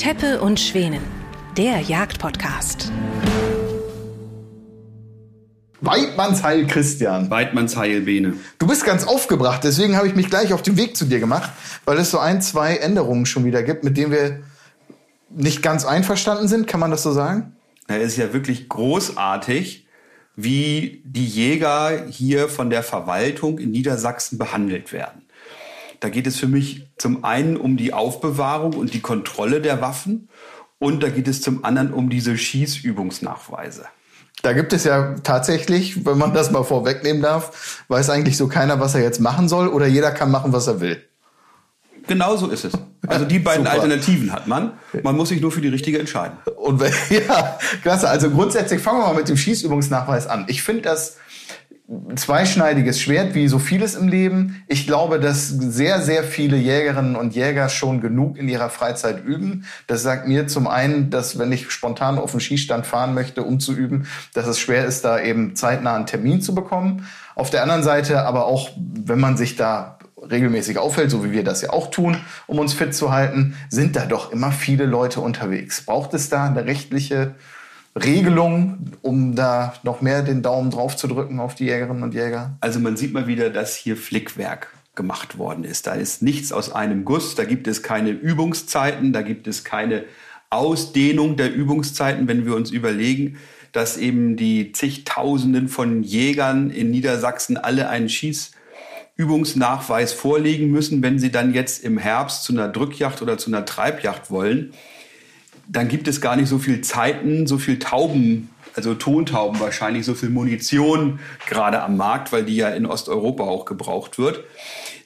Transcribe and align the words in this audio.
Teppe 0.00 0.40
und 0.40 0.58
Schwänen, 0.58 1.02
der 1.58 1.78
Jagdpodcast. 1.80 2.90
Weidmannsheil 5.82 6.66
Christian. 6.66 7.28
Weidmannsheil 7.28 8.00
Bene. 8.00 8.32
Du 8.58 8.66
bist 8.66 8.86
ganz 8.86 9.06
aufgebracht, 9.06 9.62
deswegen 9.62 9.96
habe 9.96 10.08
ich 10.08 10.14
mich 10.14 10.30
gleich 10.30 10.54
auf 10.54 10.62
den 10.62 10.78
Weg 10.78 10.96
zu 10.96 11.04
dir 11.04 11.20
gemacht, 11.20 11.50
weil 11.84 11.98
es 11.98 12.10
so 12.10 12.18
ein, 12.18 12.40
zwei 12.40 12.76
Änderungen 12.76 13.26
schon 13.26 13.44
wieder 13.44 13.62
gibt, 13.62 13.84
mit 13.84 13.98
denen 13.98 14.10
wir 14.10 14.40
nicht 15.28 15.60
ganz 15.60 15.84
einverstanden 15.84 16.48
sind. 16.48 16.66
Kann 16.66 16.80
man 16.80 16.90
das 16.90 17.02
so 17.02 17.12
sagen? 17.12 17.54
Ja, 17.90 17.96
es 17.96 18.12
ist 18.12 18.16
ja 18.16 18.32
wirklich 18.32 18.70
großartig, 18.70 19.86
wie 20.34 21.02
die 21.04 21.26
Jäger 21.26 22.06
hier 22.08 22.48
von 22.48 22.70
der 22.70 22.82
Verwaltung 22.82 23.58
in 23.58 23.70
Niedersachsen 23.70 24.38
behandelt 24.38 24.94
werden. 24.94 25.26
Da 26.00 26.08
geht 26.08 26.26
es 26.26 26.38
für 26.38 26.48
mich 26.48 26.88
zum 26.96 27.24
einen 27.24 27.56
um 27.56 27.76
die 27.76 27.92
Aufbewahrung 27.92 28.74
und 28.74 28.94
die 28.94 29.00
Kontrolle 29.00 29.60
der 29.60 29.80
Waffen 29.80 30.28
und 30.78 31.02
da 31.02 31.10
geht 31.10 31.28
es 31.28 31.42
zum 31.42 31.64
anderen 31.64 31.92
um 31.92 32.08
diese 32.08 32.36
Schießübungsnachweise. 32.36 33.84
Da 34.42 34.54
gibt 34.54 34.72
es 34.72 34.84
ja 34.84 35.16
tatsächlich, 35.22 36.06
wenn 36.06 36.16
man 36.16 36.32
das 36.32 36.50
mal 36.50 36.64
vorwegnehmen 36.64 37.20
darf, 37.20 37.84
weiß 37.88 38.08
eigentlich 38.08 38.38
so 38.38 38.48
keiner, 38.48 38.80
was 38.80 38.94
er 38.94 39.02
jetzt 39.02 39.20
machen 39.20 39.48
soll 39.48 39.68
oder 39.68 39.86
jeder 39.86 40.10
kann 40.12 40.30
machen, 40.30 40.54
was 40.54 40.66
er 40.66 40.80
will. 40.80 41.04
Genau 42.06 42.36
so 42.36 42.48
ist 42.48 42.64
es. 42.64 42.72
Also 43.06 43.26
die 43.26 43.38
beiden 43.38 43.66
Alternativen 43.68 44.32
hat 44.32 44.46
man. 44.46 44.72
Man 45.02 45.16
muss 45.16 45.28
sich 45.28 45.42
nur 45.42 45.52
für 45.52 45.60
die 45.60 45.68
richtige 45.68 45.98
entscheiden. 45.98 46.38
Und 46.56 46.80
ja, 47.10 47.58
klasse. 47.82 48.08
Also 48.08 48.30
grundsätzlich 48.30 48.80
fangen 48.80 49.00
wir 49.00 49.08
mal 49.08 49.14
mit 49.14 49.28
dem 49.28 49.36
Schießübungsnachweis 49.36 50.26
an. 50.26 50.46
Ich 50.48 50.62
finde 50.62 50.82
das 50.82 51.18
zweischneidiges 52.14 53.00
Schwert, 53.00 53.34
wie 53.34 53.48
so 53.48 53.58
vieles 53.58 53.96
im 53.96 54.06
Leben. 54.06 54.62
Ich 54.68 54.86
glaube, 54.86 55.18
dass 55.18 55.48
sehr, 55.48 56.00
sehr 56.00 56.22
viele 56.22 56.56
Jägerinnen 56.56 57.16
und 57.16 57.34
Jäger 57.34 57.68
schon 57.68 58.00
genug 58.00 58.36
in 58.36 58.48
ihrer 58.48 58.70
Freizeit 58.70 59.24
üben. 59.24 59.64
Das 59.88 60.02
sagt 60.02 60.28
mir 60.28 60.46
zum 60.46 60.68
einen, 60.68 61.10
dass 61.10 61.38
wenn 61.38 61.50
ich 61.50 61.70
spontan 61.70 62.18
auf 62.18 62.30
den 62.30 62.40
Schießstand 62.40 62.86
fahren 62.86 63.14
möchte, 63.14 63.42
um 63.42 63.58
zu 63.58 63.74
üben, 63.74 64.06
dass 64.34 64.46
es 64.46 64.60
schwer 64.60 64.84
ist, 64.84 65.04
da 65.04 65.18
eben 65.18 65.56
zeitnah 65.56 65.96
einen 65.96 66.06
Termin 66.06 66.40
zu 66.40 66.54
bekommen. 66.54 67.06
Auf 67.34 67.50
der 67.50 67.62
anderen 67.62 67.82
Seite 67.82 68.22
aber 68.22 68.46
auch, 68.46 68.70
wenn 68.76 69.18
man 69.18 69.36
sich 69.36 69.56
da 69.56 69.98
regelmäßig 70.30 70.78
auffällt, 70.78 71.10
so 71.10 71.24
wie 71.24 71.32
wir 71.32 71.42
das 71.42 71.62
ja 71.62 71.70
auch 71.70 71.90
tun, 71.90 72.18
um 72.46 72.58
uns 72.58 72.72
fit 72.72 72.94
zu 72.94 73.10
halten, 73.10 73.56
sind 73.68 73.96
da 73.96 74.06
doch 74.06 74.32
immer 74.32 74.52
viele 74.52 74.84
Leute 74.86 75.20
unterwegs. 75.20 75.82
Braucht 75.82 76.14
es 76.14 76.28
da 76.28 76.44
eine 76.44 76.66
rechtliche 76.66 77.34
Regelung, 77.96 78.92
um 79.02 79.34
da 79.34 79.74
noch 79.82 80.00
mehr 80.00 80.22
den 80.22 80.42
Daumen 80.42 80.70
drauf 80.70 80.96
zu 80.96 81.08
drücken 81.08 81.40
auf 81.40 81.54
die 81.54 81.64
Jägerinnen 81.64 82.02
und 82.02 82.14
Jäger? 82.14 82.56
Also 82.60 82.78
man 82.78 82.96
sieht 82.96 83.12
mal 83.12 83.26
wieder, 83.26 83.50
dass 83.50 83.74
hier 83.74 83.96
Flickwerk 83.96 84.68
gemacht 84.94 85.38
worden 85.38 85.64
ist. 85.64 85.86
Da 85.86 85.94
ist 85.94 86.22
nichts 86.22 86.52
aus 86.52 86.72
einem 86.72 87.04
Guss, 87.04 87.34
da 87.34 87.44
gibt 87.44 87.66
es 87.66 87.82
keine 87.82 88.10
Übungszeiten, 88.10 89.12
da 89.12 89.22
gibt 89.22 89.46
es 89.46 89.64
keine 89.64 90.04
Ausdehnung 90.50 91.36
der 91.36 91.52
Übungszeiten, 91.52 92.28
wenn 92.28 92.44
wir 92.44 92.54
uns 92.54 92.70
überlegen, 92.70 93.38
dass 93.72 93.96
eben 93.96 94.36
die 94.36 94.72
zigtausenden 94.72 95.68
von 95.68 96.02
Jägern 96.02 96.70
in 96.70 96.90
Niedersachsen 96.90 97.56
alle 97.56 97.88
einen 97.88 98.08
Schießübungsnachweis 98.08 100.12
vorlegen 100.12 100.70
müssen, 100.70 101.02
wenn 101.02 101.20
sie 101.20 101.30
dann 101.30 101.54
jetzt 101.54 101.84
im 101.84 101.98
Herbst 101.98 102.44
zu 102.44 102.52
einer 102.52 102.68
Drückjacht 102.68 103.22
oder 103.22 103.38
zu 103.38 103.50
einer 103.50 103.64
Treibjacht 103.64 104.30
wollen 104.30 104.72
dann 105.70 105.88
gibt 105.88 106.08
es 106.08 106.20
gar 106.20 106.36
nicht 106.36 106.48
so 106.48 106.58
viel 106.58 106.80
Zeiten, 106.80 107.46
so 107.46 107.58
viel 107.58 107.78
Tauben, 107.78 108.50
also 108.74 108.94
Tontauben 108.94 109.60
wahrscheinlich, 109.60 110.04
so 110.04 110.14
viel 110.14 110.28
Munition 110.28 111.20
gerade 111.48 111.82
am 111.82 111.96
Markt, 111.96 112.32
weil 112.32 112.44
die 112.44 112.56
ja 112.56 112.70
in 112.70 112.86
Osteuropa 112.86 113.44
auch 113.44 113.64
gebraucht 113.66 114.18
wird, 114.18 114.42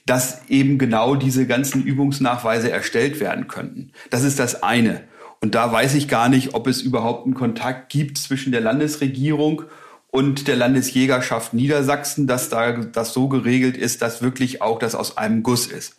dass 0.07 0.49
eben 0.49 0.77
genau 0.77 1.15
diese 1.15 1.45
ganzen 1.45 1.83
Übungsnachweise 1.83 2.71
erstellt 2.71 3.19
werden 3.19 3.47
könnten. 3.47 3.91
Das 4.09 4.23
ist 4.23 4.39
das 4.39 4.63
eine. 4.63 5.03
Und 5.39 5.53
da 5.53 5.71
weiß 5.71 5.93
ich 5.93 6.07
gar 6.07 6.29
nicht, 6.29 6.55
ob 6.55 6.65
es 6.65 6.81
überhaupt 6.81 7.25
einen 7.25 7.35
Kontakt 7.35 7.91
gibt 7.91 8.17
zwischen 8.17 8.51
der 8.51 8.61
Landesregierung 8.61 9.63
und 10.09 10.47
der 10.47 10.55
Landesjägerschaft 10.55 11.53
Niedersachsen, 11.53 12.25
dass 12.25 12.49
da 12.49 12.71
das 12.71 13.13
so 13.13 13.27
geregelt 13.27 13.77
ist, 13.77 14.01
dass 14.01 14.23
wirklich 14.23 14.63
auch 14.63 14.79
das 14.79 14.95
aus 14.95 15.17
einem 15.17 15.43
Guss 15.43 15.67
ist. 15.67 15.97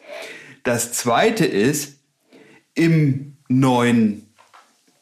Das 0.65 0.93
zweite 0.93 1.45
ist, 1.45 2.01
im 2.75 3.37
neuen 3.49 4.26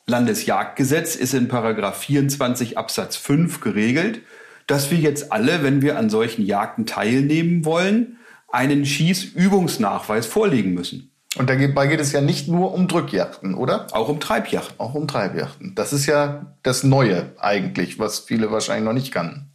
Landesjagdgesetz 0.06 1.16
ist 1.16 1.32
in 1.32 1.48
Paragraph 1.48 1.98
24 1.98 2.76
Absatz 2.76 3.16
5 3.16 3.60
geregelt, 3.60 4.20
dass 4.66 4.90
wir 4.90 4.98
jetzt 4.98 5.32
alle, 5.32 5.62
wenn 5.62 5.82
wir 5.82 5.98
an 5.98 6.10
solchen 6.10 6.44
Jagden 6.44 6.86
teilnehmen 6.86 7.64
wollen, 7.64 8.18
einen 8.48 8.84
Schießübungsnachweis 8.84 10.26
vorlegen 10.26 10.74
müssen. 10.74 11.10
Und 11.36 11.50
dabei 11.50 11.88
geht 11.88 12.00
es 12.00 12.12
ja 12.12 12.20
nicht 12.20 12.48
nur 12.48 12.72
um 12.72 12.86
Drückjachten, 12.86 13.54
oder? 13.54 13.88
Auch 13.92 14.08
um 14.08 14.20
Treibjachten. 14.20 14.78
Auch 14.78 14.94
um 14.94 15.08
Treibjachten. 15.08 15.74
Das 15.74 15.92
ist 15.92 16.06
ja 16.06 16.54
das 16.62 16.84
Neue 16.84 17.32
eigentlich, 17.38 17.98
was 17.98 18.20
viele 18.20 18.52
wahrscheinlich 18.52 18.84
noch 18.84 18.92
nicht 18.92 19.12
kannten. 19.12 19.46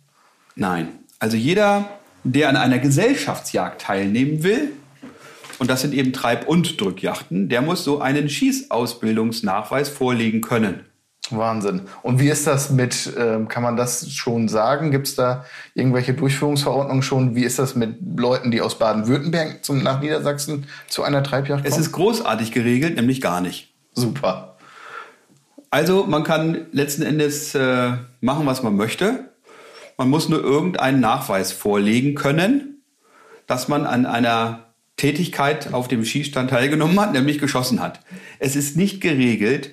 Nein. 0.56 0.90
Also 1.20 1.38
jeder, 1.38 1.86
der 2.24 2.50
an 2.50 2.58
einer 2.58 2.80
Gesellschaftsjagd 2.80 3.82
teilnehmen 3.82 4.44
will, 4.44 4.74
und 5.60 5.70
das 5.70 5.82
sind 5.82 5.94
eben 5.94 6.14
Treib- 6.14 6.48
und 6.48 6.80
Drückjachten, 6.80 7.50
der 7.50 7.62
muss 7.62 7.84
so 7.84 8.02
einen 8.02 8.30
Schießausbildungsnachweis 8.30 9.90
vorlegen 9.90 10.42
können. 10.42 10.86
Wahnsinn. 11.32 11.82
Und 12.02 12.20
wie 12.20 12.30
ist 12.30 12.48
das 12.48 12.72
mit, 12.72 13.16
äh, 13.16 13.46
kann 13.48 13.62
man 13.62 13.76
das 13.76 14.12
schon 14.12 14.48
sagen? 14.48 14.92
Gibt 14.92 15.08
es 15.08 15.16
da 15.16 15.46
irgendwelche 15.76 16.14
Durchführungsverordnungen 16.14 17.04
schon? 17.04 17.36
Wie 17.36 17.44
ist 17.44 17.60
das 17.60 17.76
mit 17.76 17.98
Leuten, 18.18 18.52
die 18.52 18.62
aus 18.62 18.80
Baden-Württemberg 18.80 19.60
nach 19.70 20.02
Niedersachsen 20.02 20.66
zu 20.88 21.04
einer 21.04 21.22
Treibjacht 21.22 21.64
kommen? 21.64 21.72
Es 21.72 21.80
ist 21.80 21.92
großartig 21.92 22.52
geregelt, 22.52 22.96
nämlich 22.96 23.22
gar 23.22 23.42
nicht. 23.42 23.74
Super. 23.94 24.58
Also 25.70 26.06
man 26.06 26.24
kann 26.24 26.66
letzten 26.72 27.04
Endes 27.04 27.54
äh, 27.54 27.92
machen, 28.22 28.46
was 28.46 28.64
man 28.64 28.76
möchte. 28.76 29.30
Man 29.98 30.10
muss 30.10 30.30
nur 30.30 30.42
irgendeinen 30.42 31.00
Nachweis 31.00 31.52
vorlegen 31.52 32.16
können, 32.16 32.82
dass 33.46 33.68
man 33.68 33.86
an 33.86 34.06
einer 34.06 34.69
Tätigkeit 35.00 35.74
auf 35.74 35.88
dem 35.88 36.06
Schießstand 36.06 36.50
teilgenommen 36.50 37.00
hat, 37.00 37.14
nämlich 37.14 37.40
geschossen 37.40 37.80
hat. 37.80 38.02
Es 38.38 38.56
ist 38.56 38.76
nicht 38.76 39.02
geregelt. 39.02 39.72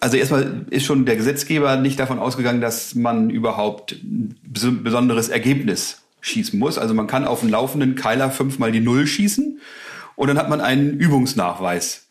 Also 0.00 0.16
erstmal 0.16 0.66
ist 0.70 0.84
schon 0.84 1.04
der 1.06 1.16
Gesetzgeber 1.16 1.76
nicht 1.76 1.98
davon 1.98 2.18
ausgegangen, 2.18 2.60
dass 2.60 2.94
man 2.94 3.28
überhaupt 3.28 3.92
ein 3.92 4.36
besonderes 4.42 5.28
Ergebnis 5.28 6.02
schießen 6.20 6.58
muss. 6.58 6.78
Also 6.78 6.94
man 6.94 7.06
kann 7.06 7.24
auf 7.24 7.42
einen 7.42 7.50
laufenden 7.50 7.96
Keiler 7.96 8.30
fünfmal 8.30 8.72
die 8.72 8.80
Null 8.80 9.06
schießen 9.06 9.60
und 10.14 10.28
dann 10.28 10.38
hat 10.38 10.48
man 10.48 10.60
einen 10.60 10.98
Übungsnachweis, 10.98 12.06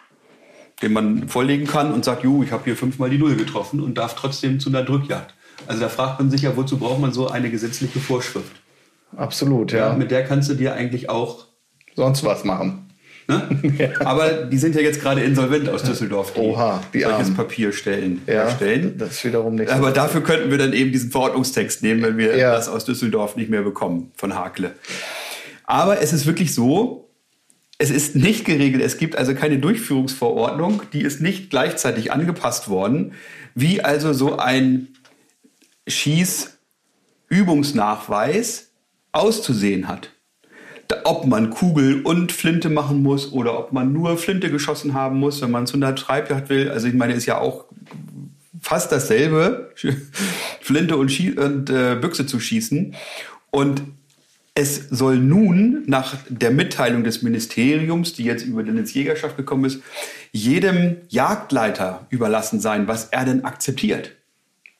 den 0.81 0.94
man 0.94 1.30
vorlegen 1.30 1.66
kann 1.66 1.94
und 1.94 2.04
sagt, 2.04 2.24
ju, 2.24 2.44
ich 2.44 2.52
habe 2.52 2.66
hier 2.66 2.75
fünfmal 2.75 3.09
die 3.09 3.18
Null 3.18 3.36
getroffen 3.36 3.80
und 3.80 3.98
darf 3.98 4.16
trotzdem 4.16 4.59
zu 4.59 4.70
einer 4.70 4.84
Drückjagd. 4.84 5.34
Also 5.68 5.81
da 5.81 5.90
fragt 5.90 6.20
man 6.20 6.30
sich 6.30 6.42
ja, 6.42 6.58
wozu 6.58 6.78
braucht 6.78 7.00
man 7.00 7.14
so 7.14 7.30
eine 7.30 7.50
gesetzliche 7.50 8.00
Vorschrift? 8.00 8.52
Absolut, 9.16 9.72
ja. 9.72 9.90
ja. 9.90 9.94
Mit 9.94 10.12
der 10.12 10.24
kannst 10.24 10.50
du 10.50 10.54
dir 10.54 10.74
eigentlich 10.74 11.10
auch 11.10 11.48
sonst 11.96 12.24
was 12.24 12.44
machen. 12.44 12.86
Ne? 13.28 13.60
ja. 13.78 14.06
Aber 14.06 14.44
die 14.44 14.58
sind 14.58 14.76
ja 14.76 14.82
jetzt 14.82 15.02
gerade 15.02 15.22
insolvent 15.22 15.68
aus 15.70 15.84
Düsseldorf, 15.84 16.34
die, 16.34 16.40
Oha, 16.40 16.84
die 16.94 17.02
solches 17.02 17.30
Arm. 17.30 17.36
Papier 17.36 17.72
stellen, 17.72 18.22
ja, 18.28 18.44
erstellen. 18.44 18.98
Das 18.98 19.14
ist 19.14 19.26
wiederum 19.26 19.56
nicht. 19.56 19.72
Aber 19.72 19.92
dafür 19.92 20.22
könnten 20.22 20.52
wir 20.52 20.58
dann 20.58 20.74
eben 20.74 20.92
diesen 20.92 21.12
Verordnungstext 21.12 21.82
nehmen, 21.82 22.04
wenn 22.04 22.18
wir 22.18 22.38
ja. 22.38 22.54
das 22.54 22.70
aus 22.70 22.86
Düsseldorf 22.86 23.36
nicht 23.36 23.50
mehr 23.50 23.64
bekommen 23.64 24.12
von 24.16 24.36
Hakle. 24.36 24.74
Aber 25.66 26.02
es 26.02 26.14
ist 26.14 26.28
wirklich 26.28 26.54
so, 26.54 27.10
es 27.78 27.90
ist 27.90 28.16
nicht 28.16 28.46
geregelt. 28.46 28.84
Es 28.84 28.98
gibt 28.98 29.18
also 29.18 29.34
keine 29.34 29.58
Durchführungsverordnung, 29.58 30.84
die 30.94 31.02
ist 31.02 31.22
nicht 31.22 31.50
gleichzeitig 31.50 32.12
angepasst 32.12 32.70
worden, 32.70 33.14
wie 33.56 33.82
also 33.82 34.14
so 34.14 34.38
ein 34.38 34.90
Schießübungsnachweis 35.88 38.65
auszusehen 39.16 39.88
hat. 39.88 40.12
Ob 41.03 41.26
man 41.26 41.50
Kugel 41.50 42.02
und 42.03 42.31
Flinte 42.31 42.70
machen 42.70 43.02
muss 43.02 43.31
oder 43.31 43.58
ob 43.58 43.72
man 43.72 43.92
nur 43.92 44.18
Flinte 44.18 44.51
geschossen 44.51 44.94
haben 44.94 45.18
muss, 45.19 45.42
wenn 45.42 45.50
man 45.50 45.66
zu 45.66 45.78
einer 45.78 45.95
Treibjagd 45.95 46.50
will. 46.50 46.69
Also 46.69 46.88
ich 46.88 46.94
meine, 46.94 47.13
ist 47.13 47.25
ja 47.25 47.39
auch 47.39 47.66
fast 48.62 48.92
dasselbe, 48.92 49.74
Flinte 50.62 50.98
und, 50.98 51.12
Schie 51.12 51.31
und 51.31 51.69
äh, 51.69 51.95
Büchse 51.95 52.28
zu 52.28 52.39
schießen. 52.39 52.95
Und 53.50 53.81
es 54.54 54.89
soll 54.89 55.18
nun 55.18 55.84
nach 55.86 56.16
der 56.30 56.51
Mitteilung 56.51 57.04
des 57.04 57.22
Ministeriums, 57.22 58.13
die 58.13 58.24
jetzt 58.24 58.45
über 58.45 58.63
die 58.63 58.72
Jägerschaft 58.72 59.38
gekommen 59.38 59.66
ist, 59.66 59.81
jedem 60.31 60.98
Jagdleiter 61.10 62.07
überlassen 62.10 62.60
sein, 62.60 62.88
was 62.88 63.06
er 63.06 63.25
denn 63.25 63.44
akzeptiert. 63.44 64.12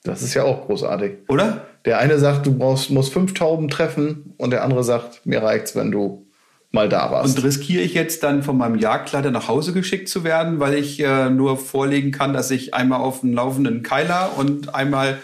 Das 0.06 0.22
ist 0.22 0.34
ja 0.34 0.44
auch 0.44 0.68
großartig. 0.68 1.14
Oder? 1.28 1.66
Der 1.84 2.00
eine 2.00 2.18
sagt, 2.18 2.46
du 2.46 2.58
brauchst, 2.58 2.90
musst 2.90 3.12
fünf 3.12 3.34
Tauben 3.34 3.68
treffen 3.68 4.34
und 4.38 4.52
der 4.52 4.64
andere 4.64 4.84
sagt, 4.84 5.26
mir 5.26 5.44
reicht's, 5.44 5.76
wenn 5.76 5.92
du 5.92 6.26
mal 6.72 6.90
da 6.90 7.12
warst. 7.12 7.38
Und 7.38 7.44
riskiere 7.44 7.84
ich 7.84 7.94
jetzt 7.94 8.24
dann 8.24 8.44
von 8.44 8.58
meinem 8.58 8.76
Jagdleiter 8.76 9.32
nach 9.32 9.48
Hause 9.48 9.74
geschickt 9.74 10.10
zu 10.10 10.24
werden, 10.24 10.60
weil 10.60 10.76
ich 10.76 11.00
äh, 11.00 11.30
nur 11.30 11.58
vorlegen 11.58 12.12
kann, 12.12 12.34
dass 12.34 12.52
ich 12.52 12.74
einmal 12.74 13.02
auf 13.02 13.24
einen 13.24 13.34
laufenden 13.34 13.84
Keiler 13.84 14.32
und 14.38 14.74
einmal 14.74 15.20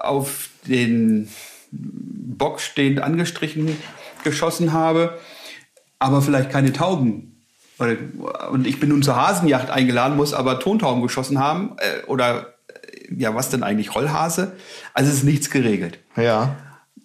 auf 0.00 0.48
den 0.66 1.28
Bock 1.70 2.60
stehend 2.60 3.00
angestrichen 3.00 3.76
geschossen 4.22 4.72
habe, 4.72 5.18
aber 5.98 6.22
vielleicht 6.22 6.50
keine 6.50 6.72
Tauben 6.72 7.34
und 8.50 8.66
ich 8.66 8.78
bin 8.78 8.90
nun 8.90 9.02
zur 9.02 9.16
Hasenjacht 9.16 9.70
eingeladen, 9.70 10.16
muss 10.16 10.32
aber 10.32 10.60
Tontauben 10.60 11.02
geschossen 11.02 11.40
haben 11.40 11.76
äh, 11.78 12.06
oder 12.06 12.40
äh, 12.40 12.44
ja, 13.16 13.34
was 13.34 13.50
denn 13.50 13.62
eigentlich 13.62 13.94
Rollhase? 13.94 14.52
Also 14.92 15.10
es 15.10 15.18
ist 15.18 15.24
nichts 15.24 15.50
geregelt. 15.50 15.98
Ja. 16.16 16.56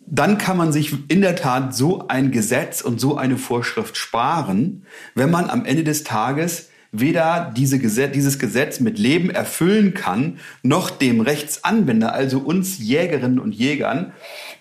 Dann 0.05 0.37
kann 0.37 0.57
man 0.57 0.71
sich 0.71 1.09
in 1.09 1.21
der 1.21 1.35
Tat 1.35 1.75
so 1.75 2.07
ein 2.07 2.31
Gesetz 2.31 2.81
und 2.81 2.99
so 2.99 3.17
eine 3.17 3.37
Vorschrift 3.37 3.95
sparen, 3.95 4.85
wenn 5.13 5.29
man 5.29 5.49
am 5.49 5.65
Ende 5.65 5.83
des 5.83 6.03
Tages 6.03 6.69
weder 6.91 7.53
diese 7.55 7.77
Gesetz, 7.77 8.13
dieses 8.13 8.39
Gesetz 8.39 8.79
mit 8.79 8.97
Leben 8.97 9.29
erfüllen 9.29 9.93
kann, 9.93 10.39
noch 10.63 10.89
dem 10.89 11.21
Rechtsanwender, 11.21 12.13
also 12.13 12.39
uns 12.39 12.79
Jägerinnen 12.79 13.39
und 13.39 13.53
Jägern, 13.53 14.13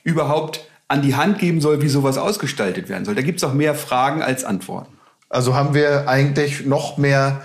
überhaupt 0.05 0.69
an 0.89 1.03
die 1.03 1.15
Hand 1.15 1.39
geben 1.39 1.61
soll, 1.61 1.81
wie 1.83 1.89
sowas 1.89 2.19
ausgestaltet 2.19 2.89
werden 2.89 3.05
soll. 3.05 3.15
Da 3.15 3.23
gibt 3.23 3.39
es 3.39 3.45
auch 3.45 3.55
mehr 3.55 3.75
Fragen 3.75 4.23
als 4.23 4.45
Antworten. 4.45 4.93
Also 5.31 5.55
haben 5.55 5.75
wir 5.75 6.09
eigentlich 6.09 6.67
noch 6.67 6.99
mehr 6.99 7.43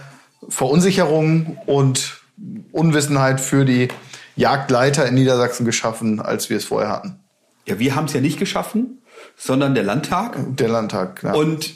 Verunsicherung 0.50 1.58
und 1.66 2.23
Unwissenheit 2.72 3.40
für 3.40 3.66
die 3.66 3.88
Jagdleiter 4.36 5.06
in 5.08 5.16
Niedersachsen 5.16 5.66
geschaffen, 5.66 6.20
als 6.20 6.50
wir 6.50 6.58
es 6.58 6.66
vorher 6.66 6.90
hatten. 6.90 7.20
Ja, 7.66 7.80
wir 7.80 7.96
haben 7.96 8.06
es 8.06 8.14
ja 8.14 8.22
nicht 8.22 8.40
geschaffen, 8.40 9.02
sondern 9.38 9.76
der 9.76 9.84
Landtag. 9.84 10.38
Der 10.58 10.70
Landtag, 10.70 11.24
ja. 11.24 11.34
Und 11.34 11.76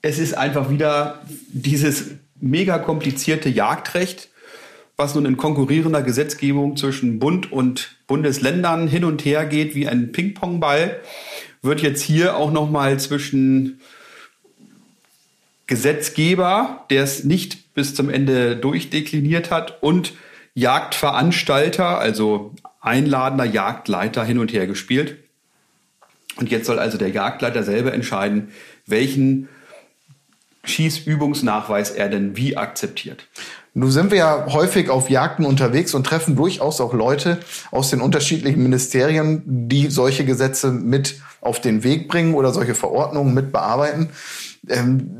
es 0.00 0.18
ist 0.18 0.34
einfach 0.34 0.70
wieder 0.70 1.20
dieses 1.48 2.06
mega 2.40 2.78
komplizierte 2.78 3.48
Jagdrecht, 3.48 4.30
was 4.96 5.14
nun 5.14 5.26
in 5.26 5.36
konkurrierender 5.36 6.02
Gesetzgebung 6.02 6.76
zwischen 6.76 7.18
Bund 7.18 7.52
und 7.52 7.96
Bundesländern 8.06 8.88
hin 8.88 9.04
und 9.04 9.24
her 9.24 9.44
geht 9.44 9.74
wie 9.74 9.88
ein 9.88 10.12
Ping-Pong-Ball, 10.12 11.00
wird 11.62 11.82
jetzt 11.82 12.02
hier 12.02 12.36
auch 12.36 12.50
noch 12.50 12.70
mal 12.70 12.98
zwischen 12.98 13.80
Gesetzgeber, 15.68 16.84
der 16.90 17.04
es 17.04 17.22
nicht 17.22 17.74
bis 17.74 17.94
zum 17.94 18.10
Ende 18.10 18.56
durchdekliniert 18.56 19.52
hat, 19.52 19.80
und 19.82 20.14
Jagdveranstalter, 20.54 21.98
also 21.98 22.54
einladender 22.80 23.44
Jagdleiter 23.44 24.24
hin 24.24 24.38
und 24.38 24.52
her 24.52 24.66
gespielt. 24.66 25.18
Und 26.36 26.50
jetzt 26.50 26.66
soll 26.66 26.78
also 26.78 26.98
der 26.98 27.10
Jagdleiter 27.10 27.62
selber 27.62 27.92
entscheiden, 27.92 28.48
welchen 28.86 29.48
Schießübungsnachweis 30.64 31.90
er 31.90 32.08
denn 32.08 32.36
wie 32.36 32.56
akzeptiert. 32.56 33.28
Nun 33.74 33.90
sind 33.90 34.10
wir 34.10 34.18
ja 34.18 34.46
häufig 34.52 34.90
auf 34.90 35.10
Jagden 35.10 35.44
unterwegs 35.44 35.94
und 35.94 36.04
treffen 36.04 36.34
durchaus 36.34 36.80
auch 36.80 36.94
Leute 36.94 37.38
aus 37.70 37.90
den 37.90 38.00
unterschiedlichen 38.00 38.62
Ministerien, 38.62 39.42
die 39.46 39.88
solche 39.90 40.24
Gesetze 40.24 40.72
mit 40.72 41.20
auf 41.40 41.60
den 41.60 41.84
Weg 41.84 42.08
bringen 42.08 42.34
oder 42.34 42.52
solche 42.52 42.74
Verordnungen 42.74 43.34
mit 43.34 43.52
bearbeiten. 43.52 44.10
Ähm, 44.68 45.16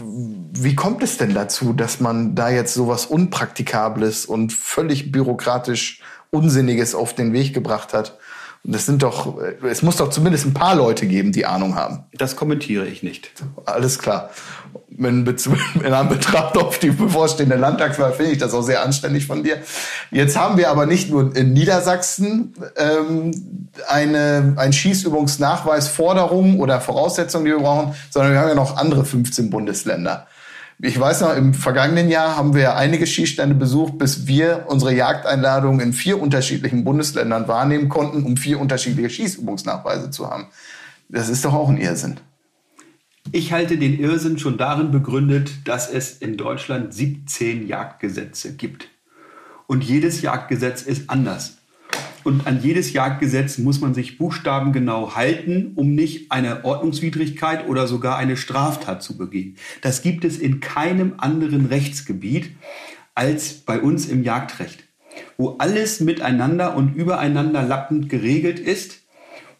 wie 0.52 0.74
kommt 0.74 1.02
es 1.02 1.18
denn 1.18 1.34
dazu, 1.34 1.72
dass 1.72 2.00
man 2.00 2.34
da 2.34 2.48
jetzt 2.48 2.74
sowas 2.74 3.06
Unpraktikables 3.06 4.26
und 4.26 4.52
völlig 4.52 5.12
bürokratisch 5.12 6.00
Unsinniges 6.30 6.94
auf 6.94 7.14
den 7.14 7.32
Weg 7.32 7.54
gebracht 7.54 7.94
hat? 7.94 8.18
Und 8.64 8.75
das 8.75 8.87
sind 8.87 9.02
doch, 9.02 9.37
es 9.62 9.82
muss 9.82 9.96
doch 9.96 10.10
zumindest 10.10 10.46
ein 10.46 10.55
paar 10.55 10.75
Leute 10.75 11.06
geben, 11.06 11.32
die 11.32 11.46
Ahnung 11.46 11.75
haben. 11.75 12.05
Das 12.12 12.37
kommentiere 12.37 12.87
ich 12.87 13.02
nicht. 13.02 13.31
Alles 13.64 13.99
klar. 13.99 14.31
In, 14.99 15.25
in 15.25 15.93
Anbetracht 15.93 16.56
auf 16.56 16.81
die 16.81 16.90
bevorstehende 16.90 17.55
Landtagswahl 17.55 18.12
finde 18.12 18.32
ich 18.32 18.38
das 18.38 18.52
auch 18.52 18.62
sehr 18.62 18.82
anständig 18.82 19.28
von 19.28 19.44
dir. 19.44 19.58
Jetzt 20.10 20.37
haben 20.37 20.56
wir 20.56 20.70
aber 20.70 20.87
nicht 20.87 21.08
nur 21.08 21.37
in 21.37 21.52
Niedersachsen 21.52 22.55
ähm, 22.76 23.31
eine, 23.87 24.55
ein 24.56 24.72
Schießübungsnachweisforderung 24.72 26.58
oder 26.58 26.81
Voraussetzungen, 26.81 27.44
die 27.44 27.52
wir 27.52 27.60
brauchen, 27.60 27.94
sondern 28.10 28.32
wir 28.32 28.40
haben 28.40 28.49
ja 28.49 28.56
noch 28.56 28.76
andere 28.76 29.05
15 29.05 29.50
Bundesländer. 29.50 30.26
Ich 30.80 30.98
weiß 30.98 31.22
noch, 31.22 31.34
im 31.34 31.54
vergangenen 31.54 32.08
Jahr 32.08 32.36
haben 32.36 32.54
wir 32.54 32.76
einige 32.76 33.04
Schießstände 33.04 33.56
besucht, 33.56 33.98
bis 33.98 34.28
wir 34.28 34.66
unsere 34.69 34.94
Jagdeinladung 34.94 35.80
in 35.80 35.92
vier 35.92 36.22
unterschiedlichen 36.22 36.84
Bundesländern 36.84 37.48
wahrnehmen 37.48 37.88
konnten, 37.88 38.22
um 38.22 38.36
vier 38.36 38.60
unterschiedliche 38.60 39.10
Schießübungsnachweise 39.10 40.10
zu 40.10 40.30
haben. 40.30 40.46
Das 41.08 41.28
ist 41.28 41.44
doch 41.44 41.52
auch 41.52 41.69
ein 41.69 41.78
Irrsinn. 41.78 42.20
Ich 43.32 43.52
halte 43.52 43.76
den 43.76 43.98
Irrsinn 43.98 44.38
schon 44.38 44.56
darin 44.56 44.92
begründet, 44.92 45.50
dass 45.64 45.90
es 45.90 46.12
in 46.19 46.36
Deutschland 46.36 46.94
17 46.94 47.66
Jagdgesetze 47.66 48.54
gibt. 48.54 48.88
Und 49.66 49.82
jedes 49.82 50.22
Jagdgesetz 50.22 50.82
ist 50.82 51.10
anders. 51.10 51.57
Und 52.25 52.47
an 52.47 52.61
jedes 52.62 52.93
Jagdgesetz 52.93 53.59
muss 53.59 53.81
man 53.81 53.94
sich 53.94 54.19
buchstabengenau 54.19 55.15
halten, 55.15 55.73
um 55.76 55.94
nicht 55.94 56.31
eine 56.31 56.65
Ordnungswidrigkeit 56.65 57.69
oder 57.69 57.87
sogar 57.87 58.17
eine 58.17 58.37
Straftat 58.37 59.03
zu 59.03 59.17
begehen. 59.17 59.56
Das 59.82 60.03
gibt 60.03 60.25
es 60.25 60.38
in 60.38 60.61
keinem 60.61 61.15
anderen 61.19 61.67
Rechtsgebiet 61.67 62.50
als 63.15 63.55
bei 63.55 63.81
uns 63.81 64.06
im 64.06 64.23
Jagdrecht, 64.23 64.85
wo 65.37 65.56
alles 65.59 66.00
miteinander 66.00 66.76
und 66.76 66.94
übereinander 66.94 67.62
lappend 67.62 68.09
geregelt 68.09 68.59
ist, 68.59 69.03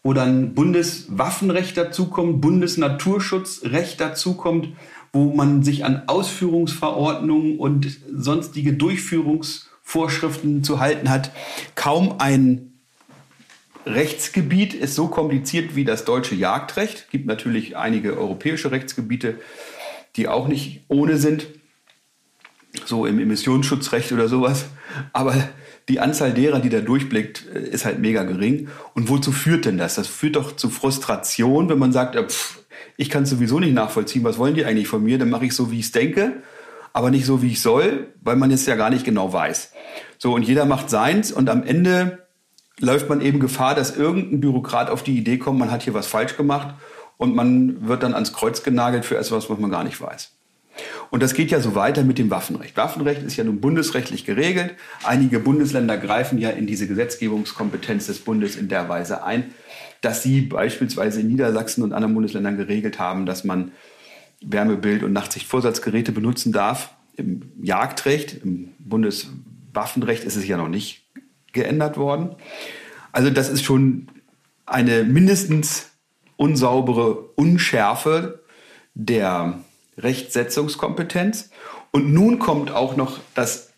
wo 0.03 0.13
dann 0.13 0.53
Bundeswaffenrecht 0.53 1.75
dazukommt, 1.75 2.41
Bundesnaturschutzrecht 2.41 3.99
dazukommt, 3.99 4.69
wo 5.11 5.33
man 5.33 5.63
sich 5.63 5.85
an 5.85 6.03
Ausführungsverordnungen 6.07 7.57
und 7.57 7.99
sonstige 8.11 8.73
Durchführungs 8.73 9.68
Vorschriften 9.89 10.63
zu 10.63 10.79
halten 10.79 11.09
hat. 11.09 11.31
Kaum 11.73 12.17
ein 12.19 12.73
Rechtsgebiet 13.87 14.75
ist 14.75 14.93
so 14.93 15.07
kompliziert 15.07 15.75
wie 15.75 15.83
das 15.83 16.05
deutsche 16.05 16.35
Jagdrecht. 16.35 17.05
Es 17.05 17.09
gibt 17.09 17.25
natürlich 17.25 17.75
einige 17.75 18.15
europäische 18.15 18.69
Rechtsgebiete, 18.69 19.39
die 20.15 20.27
auch 20.27 20.47
nicht 20.47 20.81
ohne 20.89 21.17
sind, 21.17 21.47
so 22.85 23.07
im 23.07 23.17
Emissionsschutzrecht 23.17 24.11
oder 24.11 24.27
sowas. 24.27 24.65
Aber 25.11 25.33
die 25.87 25.99
Anzahl 25.99 26.35
derer, 26.35 26.59
die 26.59 26.69
da 26.69 26.81
durchblickt, 26.81 27.41
ist 27.41 27.85
halt 27.85 27.97
mega 27.97 28.21
gering. 28.25 28.67
Und 28.93 29.09
wozu 29.09 29.31
führt 29.31 29.65
denn 29.65 29.79
das? 29.79 29.95
Das 29.95 30.07
führt 30.07 30.35
doch 30.35 30.55
zu 30.55 30.69
Frustration, 30.69 31.67
wenn 31.67 31.79
man 31.79 31.93
sagt, 31.93 32.15
pff, 32.15 32.59
ich 32.95 33.09
kann 33.09 33.25
sowieso 33.25 33.59
nicht 33.59 33.73
nachvollziehen, 33.73 34.23
was 34.23 34.37
wollen 34.37 34.53
die 34.53 34.65
eigentlich 34.65 34.87
von 34.87 35.03
mir, 35.03 35.17
dann 35.17 35.31
mache 35.31 35.45
ich 35.45 35.55
so, 35.55 35.71
wie 35.71 35.79
ich 35.79 35.85
es 35.85 35.91
denke 35.93 36.43
aber 36.93 37.11
nicht 37.11 37.25
so, 37.25 37.41
wie 37.41 37.51
ich 37.51 37.61
soll, 37.61 38.13
weil 38.21 38.35
man 38.35 38.51
es 38.51 38.65
ja 38.65 38.75
gar 38.75 38.89
nicht 38.89 39.05
genau 39.05 39.31
weiß. 39.31 39.73
So, 40.17 40.33
und 40.33 40.43
jeder 40.43 40.65
macht 40.65 40.89
seins 40.89 41.31
und 41.31 41.49
am 41.49 41.63
Ende 41.63 42.25
läuft 42.79 43.09
man 43.09 43.21
eben 43.21 43.39
Gefahr, 43.39 43.75
dass 43.75 43.95
irgendein 43.95 44.41
Bürokrat 44.41 44.89
auf 44.89 45.03
die 45.03 45.17
Idee 45.17 45.37
kommt, 45.37 45.59
man 45.59 45.71
hat 45.71 45.83
hier 45.83 45.93
was 45.93 46.07
falsch 46.07 46.37
gemacht 46.37 46.75
und 47.17 47.35
man 47.35 47.87
wird 47.87 48.03
dann 48.03 48.13
ans 48.13 48.33
Kreuz 48.33 48.63
genagelt 48.63 49.05
für 49.05 49.17
etwas, 49.17 49.49
was 49.49 49.59
man 49.59 49.71
gar 49.71 49.83
nicht 49.83 49.99
weiß. 49.99 50.31
Und 51.09 51.23
das 51.23 51.33
geht 51.33 51.51
ja 51.51 51.59
so 51.59 51.75
weiter 51.75 52.03
mit 52.03 52.17
dem 52.17 52.29
Waffenrecht. 52.29 52.77
Waffenrecht 52.77 53.23
ist 53.23 53.35
ja 53.35 53.43
nun 53.43 53.59
bundesrechtlich 53.59 54.25
geregelt. 54.25 54.75
Einige 55.03 55.39
Bundesländer 55.39 55.97
greifen 55.97 56.37
ja 56.37 56.51
in 56.51 56.67
diese 56.67 56.87
Gesetzgebungskompetenz 56.87 58.07
des 58.07 58.19
Bundes 58.19 58.55
in 58.55 58.69
der 58.69 58.87
Weise 58.87 59.23
ein, 59.23 59.53
dass 60.01 60.23
sie 60.23 60.41
beispielsweise 60.41 61.21
in 61.21 61.27
Niedersachsen 61.27 61.83
und 61.83 61.93
anderen 61.93 62.13
Bundesländern 62.13 62.57
geregelt 62.57 62.99
haben, 62.99 63.25
dass 63.25 63.43
man 63.43 63.71
Wärmebild- 64.41 65.03
und 65.03 65.13
Nachtsichtvorsatzgeräte 65.13 66.11
benutzen 66.11 66.51
darf. 66.51 66.93
Im 67.15 67.51
Jagdrecht, 67.61 68.43
im 68.43 68.73
Bundeswaffenrecht 68.79 70.23
ist 70.23 70.35
es 70.35 70.47
ja 70.47 70.57
noch 70.57 70.69
nicht 70.69 71.05
geändert 71.51 71.97
worden. 71.97 72.35
Also 73.11 73.29
das 73.29 73.49
ist 73.49 73.63
schon 73.63 74.07
eine 74.65 75.03
mindestens 75.03 75.91
unsaubere 76.37 77.15
Unschärfe 77.35 78.43
der 78.93 79.59
Rechtsetzungskompetenz. 79.97 81.49
Und 81.91 82.13
nun 82.13 82.39
kommt 82.39 82.71
auch 82.71 82.95
noch 82.95 83.19
das 83.35 83.73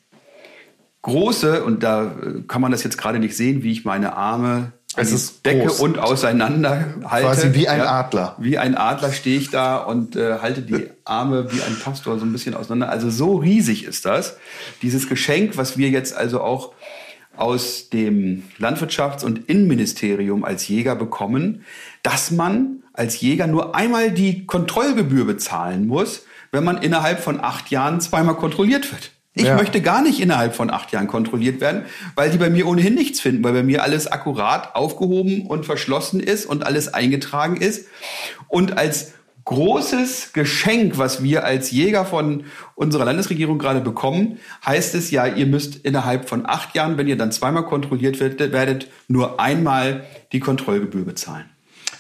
große, 1.01 1.63
und 1.63 1.81
da 1.81 2.15
kann 2.47 2.61
man 2.61 2.71
das 2.71 2.83
jetzt 2.83 2.97
gerade 2.97 3.19
nicht 3.19 3.35
sehen, 3.35 3.63
wie 3.63 3.71
ich 3.71 3.85
meine 3.85 4.15
Arme 4.15 4.73
es 4.97 5.11
ist 5.11 5.45
Decke 5.45 5.67
groß. 5.67 5.79
und 5.79 5.99
auseinander 5.99 6.95
halte. 7.05 7.27
Quasi 7.27 7.53
wie 7.53 7.67
ein 7.69 7.79
ja, 7.79 7.99
Adler. 7.99 8.35
Wie 8.39 8.57
ein 8.57 8.75
Adler 8.75 9.13
stehe 9.13 9.37
ich 9.37 9.49
da 9.49 9.77
und 9.77 10.15
äh, 10.15 10.39
halte 10.39 10.61
die 10.61 10.89
Arme 11.05 11.51
wie 11.51 11.61
ein 11.61 11.77
Pastor 11.81 12.19
so 12.19 12.25
ein 12.25 12.31
bisschen 12.31 12.55
auseinander. 12.55 12.89
Also 12.89 13.09
so 13.09 13.37
riesig 13.37 13.85
ist 13.85 14.05
das. 14.05 14.37
Dieses 14.81 15.07
Geschenk, 15.07 15.55
was 15.55 15.77
wir 15.77 15.89
jetzt 15.89 16.15
also 16.15 16.41
auch 16.41 16.73
aus 17.37 17.89
dem 17.89 18.43
Landwirtschafts- 18.59 19.23
und 19.23 19.47
Innenministerium 19.49 20.43
als 20.43 20.67
Jäger 20.67 20.95
bekommen, 20.95 21.63
dass 22.03 22.31
man 22.31 22.83
als 22.93 23.21
Jäger 23.21 23.47
nur 23.47 23.75
einmal 23.75 24.11
die 24.11 24.45
Kontrollgebühr 24.45 25.25
bezahlen 25.25 25.87
muss, 25.87 26.25
wenn 26.51 26.65
man 26.65 26.81
innerhalb 26.81 27.21
von 27.21 27.39
acht 27.39 27.71
Jahren 27.71 28.01
zweimal 28.01 28.35
kontrolliert 28.35 28.91
wird. 28.91 29.11
Ich 29.33 29.45
ja. 29.45 29.55
möchte 29.55 29.81
gar 29.81 30.01
nicht 30.01 30.19
innerhalb 30.19 30.55
von 30.55 30.69
acht 30.69 30.91
Jahren 30.91 31.07
kontrolliert 31.07 31.61
werden, 31.61 31.85
weil 32.15 32.31
die 32.31 32.37
bei 32.37 32.49
mir 32.49 32.67
ohnehin 32.67 32.95
nichts 32.95 33.21
finden, 33.21 33.43
weil 33.43 33.53
bei 33.53 33.63
mir 33.63 33.81
alles 33.81 34.11
akkurat 34.11 34.75
aufgehoben 34.75 35.45
und 35.47 35.65
verschlossen 35.65 36.19
ist 36.19 36.45
und 36.45 36.65
alles 36.65 36.93
eingetragen 36.93 37.55
ist. 37.55 37.87
Und 38.49 38.77
als 38.77 39.13
großes 39.45 40.33
Geschenk, 40.33 40.97
was 40.97 41.23
wir 41.23 41.45
als 41.45 41.71
Jäger 41.71 42.05
von 42.05 42.43
unserer 42.75 43.05
Landesregierung 43.05 43.57
gerade 43.57 43.79
bekommen, 43.79 44.37
heißt 44.65 44.95
es 44.95 45.11
ja, 45.11 45.25
ihr 45.25 45.45
müsst 45.45 45.77
innerhalb 45.77 46.27
von 46.27 46.45
acht 46.45 46.75
Jahren, 46.75 46.97
wenn 46.97 47.07
ihr 47.07 47.17
dann 47.17 47.31
zweimal 47.31 47.65
kontrolliert 47.65 48.19
werdet, 48.19 48.87
nur 49.07 49.39
einmal 49.39 50.03
die 50.33 50.41
Kontrollgebühr 50.41 51.05
bezahlen. 51.05 51.45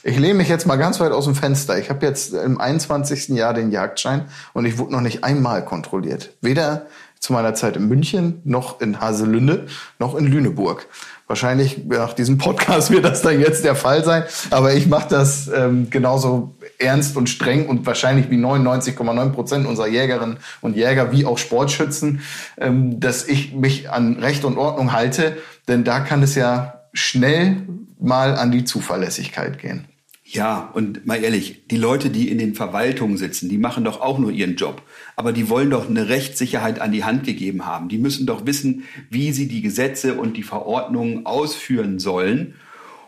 Ich 0.03 0.17
lehne 0.17 0.33
mich 0.33 0.49
jetzt 0.49 0.65
mal 0.65 0.77
ganz 0.77 0.99
weit 0.99 1.11
aus 1.11 1.25
dem 1.25 1.35
Fenster. 1.35 1.77
Ich 1.77 1.89
habe 1.91 2.05
jetzt 2.05 2.33
im 2.33 2.59
21. 2.59 3.29
Jahr 3.29 3.53
den 3.53 3.71
Jagdschein 3.71 4.25
und 4.53 4.65
ich 4.65 4.79
wurde 4.79 4.93
noch 4.93 5.01
nicht 5.01 5.23
einmal 5.23 5.63
kontrolliert. 5.63 6.31
Weder 6.41 6.87
zu 7.21 7.33
meiner 7.33 7.53
Zeit 7.53 7.77
in 7.77 7.87
München, 7.87 8.41
noch 8.43 8.81
in 8.81 8.99
Haselünde, 8.99 9.67
noch 9.99 10.15
in 10.15 10.25
Lüneburg. 10.25 10.87
Wahrscheinlich 11.27 11.85
nach 11.85 12.13
diesem 12.13 12.39
Podcast 12.39 12.89
wird 12.89 13.05
das 13.05 13.21
dann 13.21 13.39
jetzt 13.39 13.63
der 13.63 13.75
Fall 13.75 14.03
sein, 14.03 14.23
aber 14.49 14.73
ich 14.73 14.87
mache 14.87 15.07
das 15.07 15.47
ähm, 15.47 15.89
genauso 15.91 16.55
ernst 16.79 17.15
und 17.15 17.29
streng 17.29 17.69
und 17.69 17.85
wahrscheinlich 17.85 18.31
wie 18.31 18.37
99,9 18.37 19.29
Prozent 19.29 19.67
unserer 19.67 19.87
Jägerinnen 19.87 20.37
und 20.61 20.75
Jäger 20.75 21.11
wie 21.11 21.25
auch 21.25 21.37
Sportschützen, 21.37 22.21
ähm, 22.57 22.99
dass 22.99 23.27
ich 23.27 23.53
mich 23.53 23.91
an 23.91 24.17
Recht 24.17 24.43
und 24.43 24.57
Ordnung 24.57 24.91
halte, 24.91 25.37
denn 25.67 25.83
da 25.83 25.99
kann 25.99 26.23
es 26.23 26.33
ja 26.33 26.81
schnell 26.91 27.67
mal 27.99 28.35
an 28.35 28.51
die 28.51 28.65
Zuverlässigkeit 28.65 29.59
gehen. 29.59 29.90
Ja, 30.33 30.71
und 30.73 31.05
mal 31.05 31.21
ehrlich, 31.21 31.63
die 31.69 31.75
Leute, 31.75 32.09
die 32.09 32.29
in 32.29 32.37
den 32.37 32.55
Verwaltungen 32.55 33.17
sitzen, 33.17 33.49
die 33.49 33.57
machen 33.57 33.83
doch 33.83 33.99
auch 33.99 34.17
nur 34.17 34.31
ihren 34.31 34.55
Job. 34.55 34.81
Aber 35.17 35.33
die 35.33 35.49
wollen 35.49 35.69
doch 35.69 35.89
eine 35.89 36.07
Rechtssicherheit 36.07 36.79
an 36.79 36.93
die 36.93 37.03
Hand 37.03 37.25
gegeben 37.25 37.65
haben. 37.65 37.89
Die 37.89 37.97
müssen 37.97 38.25
doch 38.25 38.45
wissen, 38.45 38.85
wie 39.09 39.33
sie 39.33 39.49
die 39.49 39.61
Gesetze 39.61 40.13
und 40.13 40.37
die 40.37 40.43
Verordnungen 40.43 41.25
ausführen 41.25 41.99
sollen 41.99 42.55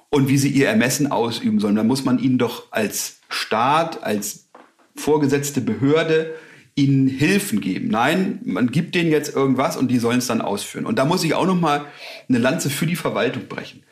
und 0.09 0.27
wie 0.27 0.37
sie 0.37 0.49
ihr 0.49 0.67
Ermessen 0.67 1.13
ausüben 1.13 1.61
sollen. 1.61 1.77
Da 1.77 1.85
muss 1.85 2.03
man 2.03 2.19
ihnen 2.19 2.37
doch 2.37 2.69
als 2.71 3.21
Staat, 3.29 4.03
als 4.03 4.49
vorgesetzte 4.93 5.61
Behörde 5.61 6.35
ihnen 6.75 7.07
Hilfen 7.07 7.61
geben. 7.61 7.87
Nein, 7.87 8.41
man 8.43 8.69
gibt 8.69 8.95
denen 8.95 9.11
jetzt 9.11 9.33
irgendwas 9.33 9.77
und 9.77 9.87
die 9.89 9.99
sollen 9.99 10.19
es 10.19 10.27
dann 10.27 10.41
ausführen. 10.41 10.85
Und 10.85 10.99
da 10.99 11.05
muss 11.05 11.23
ich 11.23 11.35
auch 11.35 11.47
noch 11.47 11.59
mal 11.59 11.85
eine 12.27 12.39
Lanze 12.39 12.69
für 12.69 12.85
die 12.85 12.97
Verwaltung 12.97 13.47
brechen. 13.47 13.83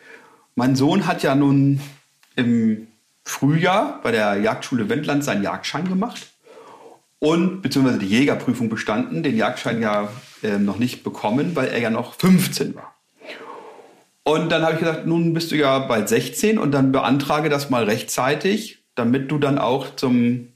Mein 0.55 0.75
Sohn 0.75 1.07
hat 1.07 1.23
ja 1.23 1.33
nun 1.33 1.79
im 2.35 2.87
Frühjahr 3.31 3.99
bei 4.03 4.11
der 4.11 4.35
Jagdschule 4.35 4.89
Wendland 4.89 5.23
seinen 5.23 5.43
Jagdschein 5.43 5.87
gemacht 5.87 6.27
und 7.19 7.61
beziehungsweise 7.61 7.99
die 7.99 8.07
Jägerprüfung 8.07 8.69
bestanden, 8.69 9.23
den 9.23 9.37
Jagdschein 9.37 9.81
ja 9.81 10.09
äh, 10.43 10.57
noch 10.57 10.77
nicht 10.77 11.03
bekommen, 11.03 11.55
weil 11.55 11.69
er 11.69 11.79
ja 11.79 11.89
noch 11.89 12.13
15 12.15 12.75
war. 12.75 12.95
Und 14.23 14.51
dann 14.51 14.63
habe 14.63 14.73
ich 14.73 14.79
gesagt, 14.79 15.07
nun 15.07 15.33
bist 15.33 15.51
du 15.51 15.55
ja 15.55 15.79
bald 15.79 16.09
16 16.09 16.57
und 16.57 16.71
dann 16.71 16.91
beantrage 16.91 17.49
das 17.49 17.69
mal 17.69 17.85
rechtzeitig, 17.85 18.83
damit 18.95 19.31
du 19.31 19.39
dann 19.39 19.57
auch 19.57 19.95
zum 19.95 20.49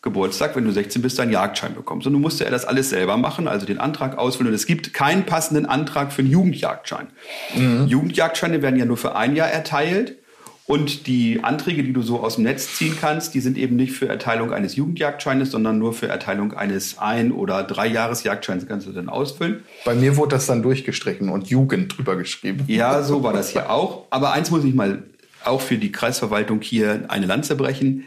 Geburtstag, 0.00 0.56
wenn 0.56 0.64
du 0.64 0.72
16 0.72 1.02
bist, 1.02 1.18
deinen 1.18 1.32
Jagdschein 1.32 1.74
bekommst. 1.74 2.06
Und 2.06 2.12
du 2.12 2.18
musste 2.18 2.44
er 2.44 2.50
das 2.50 2.64
alles 2.64 2.90
selber 2.90 3.16
machen, 3.16 3.48
also 3.48 3.66
den 3.66 3.78
Antrag 3.78 4.18
ausfüllen. 4.18 4.48
Und 4.48 4.54
es 4.54 4.66
gibt 4.66 4.94
keinen 4.94 5.26
passenden 5.26 5.66
Antrag 5.66 6.12
für 6.12 6.22
einen 6.22 6.30
Jugendjagdschein. 6.30 7.08
Mhm. 7.54 7.86
Jugendjagdscheine 7.86 8.62
werden 8.62 8.78
ja 8.78 8.84
nur 8.84 8.96
für 8.96 9.14
ein 9.14 9.36
Jahr 9.36 9.48
erteilt. 9.48 10.16
Und 10.66 11.06
die 11.08 11.42
Anträge, 11.42 11.82
die 11.82 11.92
du 11.92 12.02
so 12.02 12.20
aus 12.20 12.36
dem 12.36 12.44
Netz 12.44 12.76
ziehen 12.76 12.96
kannst, 13.00 13.34
die 13.34 13.40
sind 13.40 13.58
eben 13.58 13.74
nicht 13.76 13.92
für 13.92 14.08
Erteilung 14.08 14.52
eines 14.52 14.76
Jugendjagdscheines, 14.76 15.50
sondern 15.50 15.78
nur 15.78 15.92
für 15.92 16.06
Erteilung 16.06 16.52
eines 16.52 16.98
ein- 16.98 17.32
oder 17.32 17.64
drei 17.64 17.88
Jahresjagdscheins 17.88 18.66
kannst 18.68 18.86
du 18.86 18.92
dann 18.92 19.08
ausfüllen. 19.08 19.64
Bei 19.84 19.94
mir 19.94 20.16
wurde 20.16 20.36
das 20.36 20.46
dann 20.46 20.62
durchgestrichen 20.62 21.28
und 21.28 21.48
Jugend 21.48 21.96
drüber 21.96 22.16
geschrieben. 22.16 22.64
Ja, 22.68 23.02
so 23.02 23.24
war 23.24 23.32
das 23.32 23.50
hier 23.50 23.70
auch. 23.70 24.06
Aber 24.10 24.32
eins 24.32 24.50
muss 24.50 24.64
ich 24.64 24.74
mal 24.74 25.02
auch 25.44 25.60
für 25.60 25.78
die 25.78 25.90
Kreisverwaltung 25.90 26.60
hier 26.60 27.06
eine 27.08 27.26
Lanze 27.26 27.56
brechen. 27.56 28.04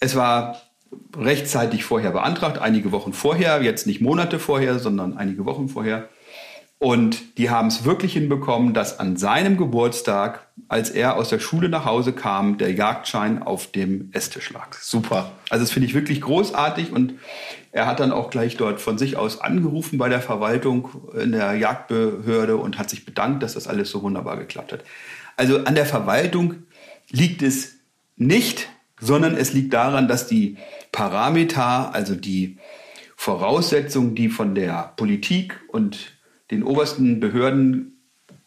Es 0.00 0.16
war 0.16 0.62
rechtzeitig 1.16 1.84
vorher 1.84 2.12
beantragt, 2.12 2.58
einige 2.58 2.92
Wochen 2.92 3.12
vorher, 3.12 3.62
jetzt 3.62 3.86
nicht 3.86 4.00
Monate 4.00 4.38
vorher, 4.38 4.78
sondern 4.78 5.16
einige 5.16 5.44
Wochen 5.44 5.68
vorher. 5.68 6.08
Und 6.84 7.38
die 7.38 7.48
haben 7.48 7.68
es 7.68 7.86
wirklich 7.86 8.12
hinbekommen, 8.12 8.74
dass 8.74 9.00
an 9.00 9.16
seinem 9.16 9.56
Geburtstag, 9.56 10.48
als 10.68 10.90
er 10.90 11.16
aus 11.16 11.30
der 11.30 11.38
Schule 11.38 11.70
nach 11.70 11.86
Hause 11.86 12.12
kam, 12.12 12.58
der 12.58 12.74
Jagdschein 12.74 13.42
auf 13.42 13.72
dem 13.72 14.10
Esstisch 14.12 14.50
lag. 14.50 14.74
Super. 14.74 15.32
Also 15.48 15.64
das 15.64 15.72
finde 15.72 15.88
ich 15.88 15.94
wirklich 15.94 16.20
großartig 16.20 16.92
und 16.92 17.14
er 17.72 17.86
hat 17.86 18.00
dann 18.00 18.12
auch 18.12 18.28
gleich 18.28 18.58
dort 18.58 18.82
von 18.82 18.98
sich 18.98 19.16
aus 19.16 19.40
angerufen 19.40 19.96
bei 19.96 20.10
der 20.10 20.20
Verwaltung 20.20 20.90
in 21.18 21.32
der 21.32 21.54
Jagdbehörde 21.54 22.58
und 22.58 22.78
hat 22.78 22.90
sich 22.90 23.06
bedankt, 23.06 23.42
dass 23.42 23.54
das 23.54 23.66
alles 23.66 23.88
so 23.88 24.02
wunderbar 24.02 24.36
geklappt 24.36 24.74
hat. 24.74 24.84
Also 25.38 25.64
an 25.64 25.74
der 25.74 25.86
Verwaltung 25.86 26.64
liegt 27.08 27.40
es 27.40 27.76
nicht, 28.16 28.68
sondern 29.00 29.38
es 29.38 29.54
liegt 29.54 29.72
daran, 29.72 30.06
dass 30.06 30.26
die 30.26 30.58
Parameter, 30.92 31.94
also 31.94 32.14
die 32.14 32.58
Voraussetzungen, 33.16 34.14
die 34.14 34.28
von 34.28 34.54
der 34.54 34.92
Politik 34.96 35.58
und 35.68 36.13
den 36.54 36.62
obersten 36.62 37.20
Behörden 37.20 37.98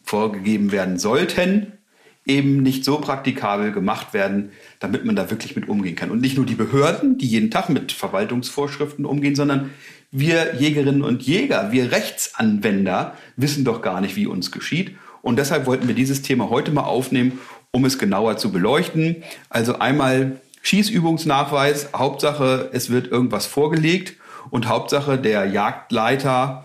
vorgegeben 0.02 0.72
werden 0.72 0.98
sollten, 0.98 1.72
eben 2.24 2.62
nicht 2.62 2.84
so 2.84 2.98
praktikabel 2.98 3.72
gemacht 3.72 4.12
werden, 4.12 4.50
damit 4.80 5.04
man 5.04 5.16
da 5.16 5.30
wirklich 5.30 5.56
mit 5.56 5.68
umgehen 5.68 5.96
kann. 5.96 6.10
Und 6.10 6.20
nicht 6.20 6.36
nur 6.36 6.46
die 6.46 6.54
Behörden, 6.54 7.18
die 7.18 7.26
jeden 7.26 7.50
Tag 7.50 7.68
mit 7.68 7.92
Verwaltungsvorschriften 7.92 9.04
umgehen, 9.04 9.34
sondern 9.34 9.70
wir 10.10 10.56
Jägerinnen 10.56 11.02
und 11.02 11.22
Jäger, 11.22 11.72
wir 11.72 11.92
Rechtsanwender 11.92 13.14
wissen 13.36 13.64
doch 13.64 13.82
gar 13.82 14.00
nicht, 14.00 14.16
wie 14.16 14.26
uns 14.26 14.50
geschieht. 14.50 14.96
Und 15.22 15.38
deshalb 15.38 15.66
wollten 15.66 15.88
wir 15.88 15.94
dieses 15.94 16.22
Thema 16.22 16.48
heute 16.50 16.70
mal 16.70 16.84
aufnehmen, 16.84 17.38
um 17.70 17.84
es 17.84 17.98
genauer 17.98 18.36
zu 18.36 18.50
beleuchten. 18.50 19.16
Also 19.50 19.78
einmal 19.78 20.40
Schießübungsnachweis, 20.62 21.90
Hauptsache, 21.94 22.70
es 22.72 22.90
wird 22.90 23.08
irgendwas 23.08 23.46
vorgelegt 23.46 24.14
und 24.50 24.68
Hauptsache, 24.68 25.18
der 25.18 25.46
Jagdleiter 25.46 26.64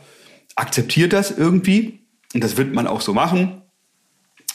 akzeptiert 0.56 1.14
das 1.14 1.32
irgendwie. 1.32 2.00
Und 2.34 2.44
das 2.44 2.58
wird 2.58 2.74
man 2.74 2.88
auch 2.88 3.02
so 3.02 3.14
machen, 3.14 3.62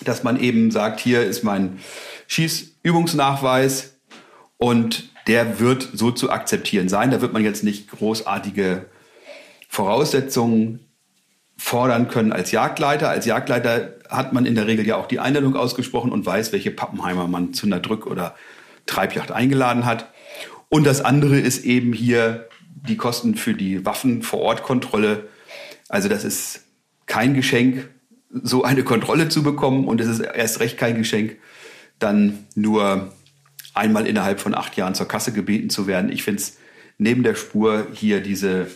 dass 0.04 0.22
man 0.22 0.38
eben 0.40 0.70
sagt, 0.70 1.00
hier 1.00 1.24
ist 1.24 1.44
mein 1.44 1.78
Schießübungsnachweis 2.26 3.98
und 4.56 5.10
der 5.26 5.60
wird 5.60 5.88
so 5.92 6.10
zu 6.10 6.30
akzeptieren 6.30 6.88
sein. 6.88 7.10
Da 7.10 7.20
wird 7.20 7.32
man 7.32 7.44
jetzt 7.44 7.62
nicht 7.62 7.90
großartige 7.90 8.86
Voraussetzungen 9.68 10.80
fordern 11.56 12.08
können 12.08 12.32
als 12.32 12.50
Jagdleiter. 12.50 13.10
Als 13.10 13.26
Jagdleiter 13.26 13.94
hat 14.08 14.32
man 14.32 14.46
in 14.46 14.54
der 14.54 14.66
Regel 14.66 14.86
ja 14.86 14.96
auch 14.96 15.06
die 15.06 15.20
Einladung 15.20 15.56
ausgesprochen 15.56 16.12
und 16.12 16.24
weiß, 16.24 16.52
welche 16.52 16.70
Pappenheimer 16.70 17.28
man 17.28 17.52
zu 17.52 17.66
einer 17.66 17.80
Drück- 17.80 18.06
oder 18.06 18.34
Treibjacht 18.86 19.32
eingeladen 19.32 19.84
hat. 19.84 20.10
Und 20.68 20.84
das 20.84 21.00
andere 21.00 21.38
ist 21.38 21.64
eben 21.64 21.92
hier 21.92 22.48
die 22.64 22.96
Kosten 22.96 23.34
für 23.34 23.54
die 23.54 23.84
Waffen 23.84 24.22
vor 24.22 24.40
Ort 24.40 24.62
Kontrolle 24.62 25.28
also 25.88 26.08
das 26.08 26.24
ist 26.24 26.64
kein 27.06 27.34
Geschenk, 27.34 27.88
so 28.30 28.62
eine 28.62 28.84
Kontrolle 28.84 29.28
zu 29.28 29.42
bekommen 29.42 29.86
und 29.86 30.00
es 30.00 30.08
ist 30.08 30.20
erst 30.20 30.60
recht 30.60 30.76
kein 30.76 30.96
Geschenk, 30.98 31.36
dann 31.98 32.46
nur 32.54 33.12
einmal 33.74 34.06
innerhalb 34.06 34.40
von 34.40 34.54
acht 34.54 34.76
Jahren 34.76 34.94
zur 34.94 35.08
Kasse 35.08 35.32
gebeten 35.32 35.70
zu 35.70 35.86
werden. 35.86 36.12
Ich 36.12 36.22
finde 36.22 36.42
es 36.42 36.58
neben 36.98 37.22
der 37.22 37.34
Spur 37.34 37.86
hier 37.92 38.20
diese 38.20 38.66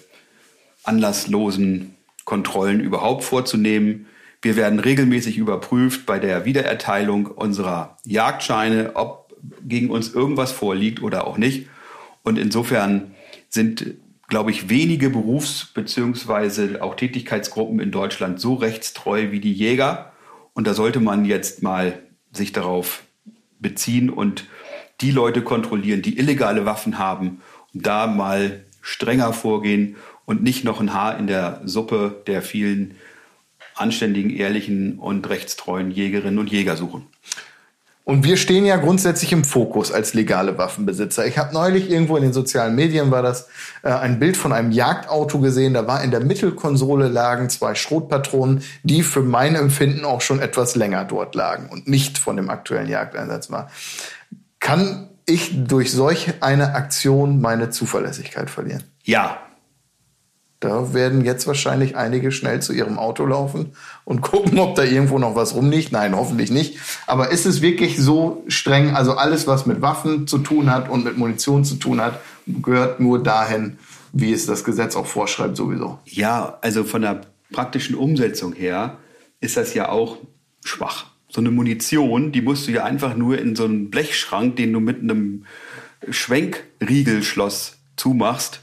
anlasslosen 0.85 1.95
Kontrollen 2.25 2.81
überhaupt 2.81 3.25
vorzunehmen. 3.25 4.07
Wir 4.41 4.57
werden 4.57 4.79
regelmäßig 4.79 5.37
überprüft 5.37 6.07
bei 6.07 6.19
der 6.19 6.45
Wiedererteilung 6.45 7.27
unserer 7.27 7.99
Jagdscheine, 8.05 8.93
ob 8.95 9.35
gegen 9.63 9.91
uns 9.91 10.15
irgendwas 10.15 10.53
vorliegt 10.53 11.03
oder 11.03 11.27
auch 11.27 11.37
nicht. 11.37 11.69
Und 12.23 12.39
insofern 12.39 13.15
sind 13.49 13.95
glaube 14.33 14.51
ich, 14.51 14.71
wenige 14.71 15.11
Berufs- 15.11 15.67
bzw. 15.75 16.81
auch 16.81 16.95
Tätigkeitsgruppen 16.95 17.81
in 17.81 17.91
Deutschland 17.91 18.41
so 18.41 18.55
rechtstreu 18.55 19.31
wie 19.31 19.41
die 19.41 19.53
Jäger. 19.53 20.13
Und 20.55 20.67
da 20.67 20.73
sollte 20.73 21.01
man 21.01 21.27
jetzt 21.27 21.63
mal 21.63 21.99
sich 22.33 22.51
darauf 22.51 23.03
beziehen 23.59 24.09
und 24.09 24.47
die 25.03 25.11
Leute 25.11 25.43
kontrollieren, 25.43 26.01
die 26.01 26.19
illegale 26.19 26.65
Waffen 26.65 26.97
haben 26.97 27.43
und 27.75 27.87
da 27.87 28.07
mal 28.07 28.65
strenger 28.81 29.35
vorgehen 29.35 29.97
und 30.25 30.43
nicht 30.43 30.65
noch 30.65 30.81
ein 30.81 30.95
Haar 30.95 31.19
in 31.19 31.27
der 31.27 31.61
Suppe 31.67 32.23
der 32.27 32.41
vielen 32.41 32.95
anständigen, 33.75 34.31
ehrlichen 34.31 34.99
und 34.99 35.29
rechtstreuen 35.29 35.91
Jägerinnen 35.91 36.39
und 36.39 36.51
Jäger 36.51 36.79
suchen. 36.79 37.07
Und 38.05 38.25
wir 38.25 38.37
stehen 38.37 38.67
ja 38.67 38.77
grundsätzlich 38.79 39.33
im 39.33 39.45
Fokus 39.45 39.93
als 39.93 40.13
legale 40.13 40.59
Waffenbesitzer. 40.59 41.25
Ich 41.27 41.39
habe 41.39 41.55
neulich 41.55 41.89
irgendwo 41.89 42.17
in 42.17 42.25
den 42.25 42.33
sozialen 42.33 42.75
Medien 42.75 43.13
war 43.13 43.23
das 43.23 43.49
äh, 43.83 43.91
ein 43.91 44.19
Bild 44.19 44.37
von 44.37 44.53
einem 44.53 44.73
Jagdauto 44.73 45.39
gesehen. 45.39 45.75
Da 45.75 45.87
war 45.87 46.03
in 46.03 46.11
der 46.11 46.21
Mittelkonsole 46.21 47.07
lagen 47.07 47.49
zwei 47.49 47.77
Schrotpatronen, 47.77 48.65
die 48.83 49.05
für 49.05 49.23
mein 49.23 49.55
Empfinden 49.55 50.05
auch 50.05 50.21
schon 50.21 50.41
etwas 50.41 50.75
länger 50.75 51.05
dort 51.05 51.37
lagen 51.37 51.69
und 51.71 51.87
nicht 51.87 52.19
von 52.19 52.37
dem 52.37 52.51
aktuellen 52.51 52.89
Jagdeinsatz 52.89 53.53
war. 53.53 53.71
Kann 54.59 55.09
ich 55.25 55.65
durch 55.65 55.93
solch 55.93 56.35
eine 56.41 56.75
Aktion 56.75 57.41
meine 57.41 57.71
Zuverlässigkeit 57.71 58.51
verlieren? 58.51 58.83
Ja, 59.05 59.39
da 60.63 60.95
werden 60.95 61.25
jetzt 61.25 61.49
wahrscheinlich 61.49 61.97
einige 61.97 62.31
schnell 62.31 62.63
zu 62.63 62.73
ihrem 62.73 62.97
Auto 62.97 63.27
laufen 63.27 63.73
und 64.05 64.21
gucken, 64.21 64.61
ob 64.61 64.77
da 64.77 64.85
irgendwo 64.85 65.19
noch 65.19 65.35
was 65.35 65.57
rumliegt. 65.57 65.91
Nein, 65.91 66.15
hoffentlich 66.15 66.53
nicht. 66.53 66.79
Aber 67.09 67.33
ist 67.33 67.47
es 67.47 67.63
wirklich 67.63 67.99
so 67.99 68.45
streng? 68.47 68.95
Also 68.95 69.15
alles, 69.15 69.49
was 69.49 69.67
mit 69.67 69.83
Waffen 69.83 70.29
zu 70.29 70.39
tun 70.39 70.71
hat 70.71 70.89
und 70.89 71.05
mit 71.05 71.19
Munition 71.19 71.65
zu 71.65 71.75
tun 71.75 72.01
hat, 72.01 72.21
gehört 72.47 73.01
nur 73.01 73.21
dahin, 73.21 73.77
wie 74.13 74.33
es 74.33 74.47
das 74.47 74.63
Gesetz 74.63 74.95
auch 74.95 75.07
vorschreibt 75.07 75.57
sowieso. 75.57 75.99
Ja, 76.05 76.59
also 76.61 76.85
von 76.85 77.03
der 77.03 77.23
praktischen 77.51 77.97
Umsetzung 77.97 78.53
her 78.53 78.99
ist 79.41 79.57
das 79.57 79.75
ja 79.75 79.89
auch 79.89 80.19
schwach. 80.65 81.07
so 81.29 81.41
eine 81.41 81.51
Munition, 81.51 82.31
die 82.31 82.41
musst 82.41 82.69
du 82.69 82.71
ja 82.71 82.85
einfach 82.85 83.17
nur 83.17 83.37
in 83.37 83.57
so 83.57 83.65
einen 83.65 83.91
Blechschrank, 83.91 84.55
den 84.55 84.73
du 84.73 84.79
mit 84.79 85.01
einem 85.01 85.45
Schwenkriegelschloss 86.09 87.79
zumachst, 87.97 88.61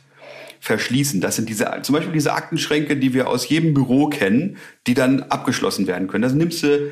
verschließen. 0.60 1.22
Das 1.22 1.36
sind 1.36 1.50
diese, 1.50 1.72
zum 1.84 1.96
Beispiel 1.96 2.14
diese 2.14 2.34
Aktenschränke, 2.34 2.98
die 2.98 3.14
wir 3.14 3.28
aus 3.28 3.48
jedem 3.48 3.74
Büro 3.74 4.08
kennen, 4.08 4.58
die 4.88 4.94
dann 4.94 5.24
abgeschlossen 5.24 5.88
werden 5.88 6.08
können. 6.08 6.22
Das 6.22 6.34
nimmst 6.34 6.64
du 6.64 6.92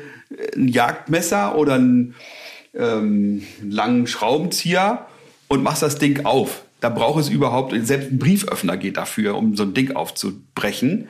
ein 0.56 0.68
Jagdmesser 0.68 1.56
oder 1.56 1.74
einen 1.74 2.14
ähm, 2.74 3.42
langen 3.62 4.06
Schraubenzieher 4.06 5.06
und 5.48 5.62
machst 5.62 5.82
das 5.82 5.98
Ding 5.98 6.24
auf. 6.24 6.62
Da 6.80 6.88
braucht 6.88 7.20
es 7.20 7.28
überhaupt, 7.28 7.74
selbst 7.86 8.12
ein 8.12 8.18
Brieföffner 8.18 8.76
geht 8.76 8.96
dafür, 8.96 9.36
um 9.36 9.56
so 9.56 9.64
ein 9.64 9.74
Ding 9.74 9.96
aufzubrechen. 9.96 11.08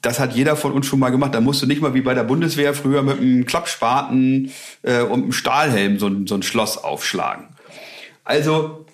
Das 0.00 0.18
hat 0.20 0.34
jeder 0.34 0.56
von 0.56 0.72
uns 0.72 0.86
schon 0.86 1.00
mal 1.00 1.10
gemacht. 1.10 1.34
Da 1.34 1.40
musst 1.40 1.60
du 1.60 1.66
nicht 1.66 1.82
mal 1.82 1.92
wie 1.92 2.00
bei 2.00 2.14
der 2.14 2.24
Bundeswehr 2.24 2.72
früher 2.72 3.02
mit 3.02 3.18
einem 3.18 3.44
Klappspaten 3.44 4.50
äh, 4.82 5.02
und 5.02 5.22
einem 5.22 5.32
Stahlhelm 5.32 5.98
so 5.98 6.10
so 6.26 6.36
ein 6.36 6.42
Schloss 6.42 6.78
aufschlagen. 6.78 7.48
Also 8.24 8.86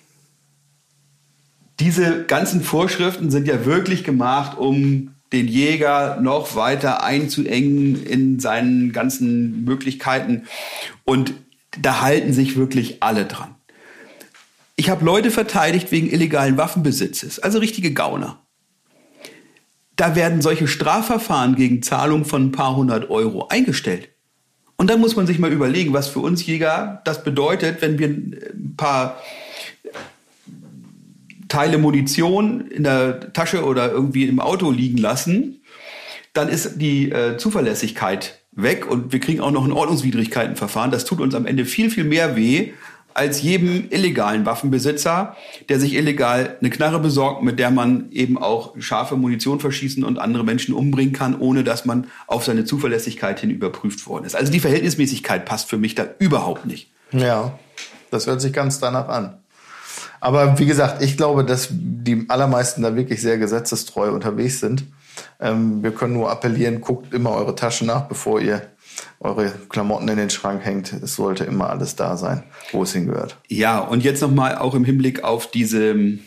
diese 1.79 2.23
ganzen 2.25 2.61
Vorschriften 2.61 3.29
sind 3.29 3.47
ja 3.47 3.65
wirklich 3.65 4.03
gemacht, 4.03 4.57
um 4.57 5.11
den 5.31 5.47
Jäger 5.47 6.19
noch 6.21 6.55
weiter 6.55 7.03
einzuengen 7.03 8.05
in 8.05 8.39
seinen 8.39 8.93
ganzen 8.93 9.65
Möglichkeiten. 9.65 10.43
Und 11.03 11.33
da 11.79 12.01
halten 12.01 12.33
sich 12.33 12.55
wirklich 12.55 13.03
alle 13.03 13.25
dran. 13.25 13.55
Ich 14.75 14.89
habe 14.89 15.03
Leute 15.03 15.31
verteidigt 15.31 15.91
wegen 15.91 16.09
illegalen 16.09 16.57
Waffenbesitzes, 16.57 17.39
also 17.39 17.59
richtige 17.59 17.93
Gauner. 17.93 18.39
Da 19.95 20.15
werden 20.15 20.41
solche 20.41 20.67
Strafverfahren 20.67 21.55
gegen 21.55 21.81
Zahlung 21.81 22.23
von 22.23 22.45
ein 22.45 22.51
paar 22.51 22.75
hundert 22.75 23.09
Euro 23.09 23.47
eingestellt. 23.47 24.09
Und 24.75 24.91
dann 24.91 24.99
muss 24.99 25.15
man 25.15 25.25
sich 25.25 25.39
mal 25.39 25.51
überlegen, 25.51 25.93
was 25.93 26.07
für 26.07 26.19
uns 26.19 26.45
Jäger 26.45 27.01
das 27.03 27.23
bedeutet, 27.23 27.81
wenn 27.81 27.97
wir 27.97 28.07
ein 28.07 28.75
paar 28.77 29.19
Teile 31.47 31.77
Munition 31.77 32.67
in 32.67 32.83
der 32.83 33.33
Tasche 33.33 33.63
oder 33.63 33.91
irgendwie 33.91 34.25
im 34.25 34.39
Auto 34.39 34.71
liegen 34.71 34.97
lassen, 34.97 35.61
dann 36.33 36.49
ist 36.49 36.77
die 36.77 37.11
äh, 37.11 37.37
Zuverlässigkeit 37.37 38.39
weg 38.51 38.89
und 38.89 39.11
wir 39.11 39.19
kriegen 39.19 39.39
auch 39.39 39.51
noch 39.51 39.65
ein 39.65 39.71
Ordnungswidrigkeitenverfahren. 39.71 40.91
Das 40.91 41.05
tut 41.05 41.21
uns 41.21 41.35
am 41.35 41.45
Ende 41.45 41.65
viel, 41.65 41.89
viel 41.89 42.03
mehr 42.03 42.35
weh 42.35 42.73
als 43.17 43.41
jedem 43.41 43.87
illegalen 43.89 44.45
Waffenbesitzer, 44.45 45.35
der 45.69 45.79
sich 45.79 45.95
illegal 45.95 46.55
eine 46.59 46.69
Knarre 46.69 46.99
besorgt, 46.99 47.41
mit 47.41 47.57
der 47.57 47.71
man 47.71 48.11
eben 48.11 48.37
auch 48.37 48.75
scharfe 48.77 49.17
Munition 49.17 49.59
verschießen 49.59 50.03
und 50.03 50.19
andere 50.19 50.43
Menschen 50.43 50.75
umbringen 50.75 51.13
kann, 51.13 51.39
ohne 51.39 51.63
dass 51.63 51.85
man 51.85 52.07
auf 52.27 52.45
seine 52.45 52.63
Zuverlässigkeit 52.63 53.39
hin 53.39 53.49
überprüft 53.49 54.05
worden 54.05 54.25
ist. 54.25 54.35
Also 54.35 54.51
die 54.51 54.59
Verhältnismäßigkeit 54.59 55.45
passt 55.45 55.67
für 55.67 55.79
mich 55.79 55.95
da 55.95 56.05
überhaupt 56.19 56.67
nicht. 56.67 56.91
Ja, 57.11 57.57
das 58.11 58.27
hört 58.27 58.39
sich 58.39 58.53
ganz 58.53 58.79
danach 58.79 59.09
an. 59.09 59.39
Aber 60.19 60.57
wie 60.59 60.65
gesagt, 60.65 61.01
ich 61.01 61.17
glaube, 61.17 61.45
dass 61.45 61.69
die 61.71 62.25
allermeisten 62.27 62.81
da 62.81 62.95
wirklich 62.95 63.21
sehr 63.21 63.37
gesetzestreu 63.37 64.11
unterwegs 64.11 64.59
sind. 64.59 64.85
Ähm, 65.39 65.83
wir 65.83 65.91
können 65.91 66.13
nur 66.13 66.31
appellieren, 66.31 66.81
guckt 66.81 67.13
immer 67.13 67.31
eure 67.31 67.55
Taschen 67.55 67.87
nach, 67.87 68.03
bevor 68.07 68.39
ihr 68.39 68.61
eure 69.19 69.51
Klamotten 69.69 70.07
in 70.07 70.17
den 70.17 70.29
Schrank 70.29 70.63
hängt. 70.63 70.93
Es 70.93 71.15
sollte 71.15 71.43
immer 71.43 71.69
alles 71.69 71.95
da 71.95 72.17
sein, 72.17 72.43
wo 72.71 72.83
es 72.83 72.93
hingehört. 72.93 73.37
Ja, 73.47 73.79
und 73.79 74.03
jetzt 74.03 74.21
nochmal 74.21 74.57
auch 74.57 74.73
im 74.73 74.85
Hinblick 74.85 75.23
auf 75.23 75.49
diese 75.49 75.91
ähm, 75.91 76.19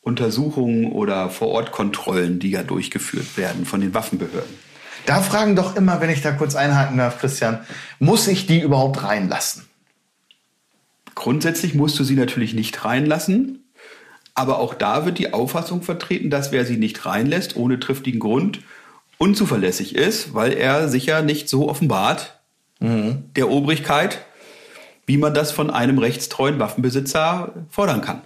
Untersuchungen 0.00 0.92
oder 0.92 1.28
Vorortkontrollen, 1.28 2.38
die 2.38 2.50
ja 2.50 2.62
durchgeführt 2.62 3.36
werden 3.36 3.66
von 3.66 3.80
den 3.80 3.92
Waffenbehörden. 3.94 4.68
Da 5.06 5.20
fragen 5.20 5.56
doch 5.56 5.76
immer, 5.76 6.00
wenn 6.00 6.10
ich 6.10 6.22
da 6.22 6.32
kurz 6.32 6.54
einhaken 6.54 6.98
darf, 6.98 7.18
Christian, 7.18 7.60
muss 7.98 8.26
ich 8.28 8.46
die 8.46 8.60
überhaupt 8.60 9.02
reinlassen? 9.02 9.67
Grundsätzlich 11.18 11.74
musst 11.74 11.98
du 11.98 12.04
sie 12.04 12.14
natürlich 12.14 12.54
nicht 12.54 12.84
reinlassen, 12.84 13.64
aber 14.36 14.60
auch 14.60 14.72
da 14.72 15.04
wird 15.04 15.18
die 15.18 15.32
Auffassung 15.32 15.82
vertreten, 15.82 16.30
dass 16.30 16.52
wer 16.52 16.64
sie 16.64 16.76
nicht 16.76 17.06
reinlässt, 17.06 17.56
ohne 17.56 17.80
triftigen 17.80 18.20
Grund, 18.20 18.60
unzuverlässig 19.18 19.96
ist, 19.96 20.32
weil 20.32 20.52
er 20.52 20.88
sicher 20.88 21.22
nicht 21.22 21.48
so 21.48 21.68
offenbart 21.68 22.38
mhm. 22.78 23.24
der 23.34 23.50
Obrigkeit, 23.50 24.24
wie 25.06 25.16
man 25.16 25.34
das 25.34 25.50
von 25.50 25.70
einem 25.70 25.98
rechtstreuen 25.98 26.60
Waffenbesitzer 26.60 27.52
fordern 27.68 28.00
kann. 28.00 28.20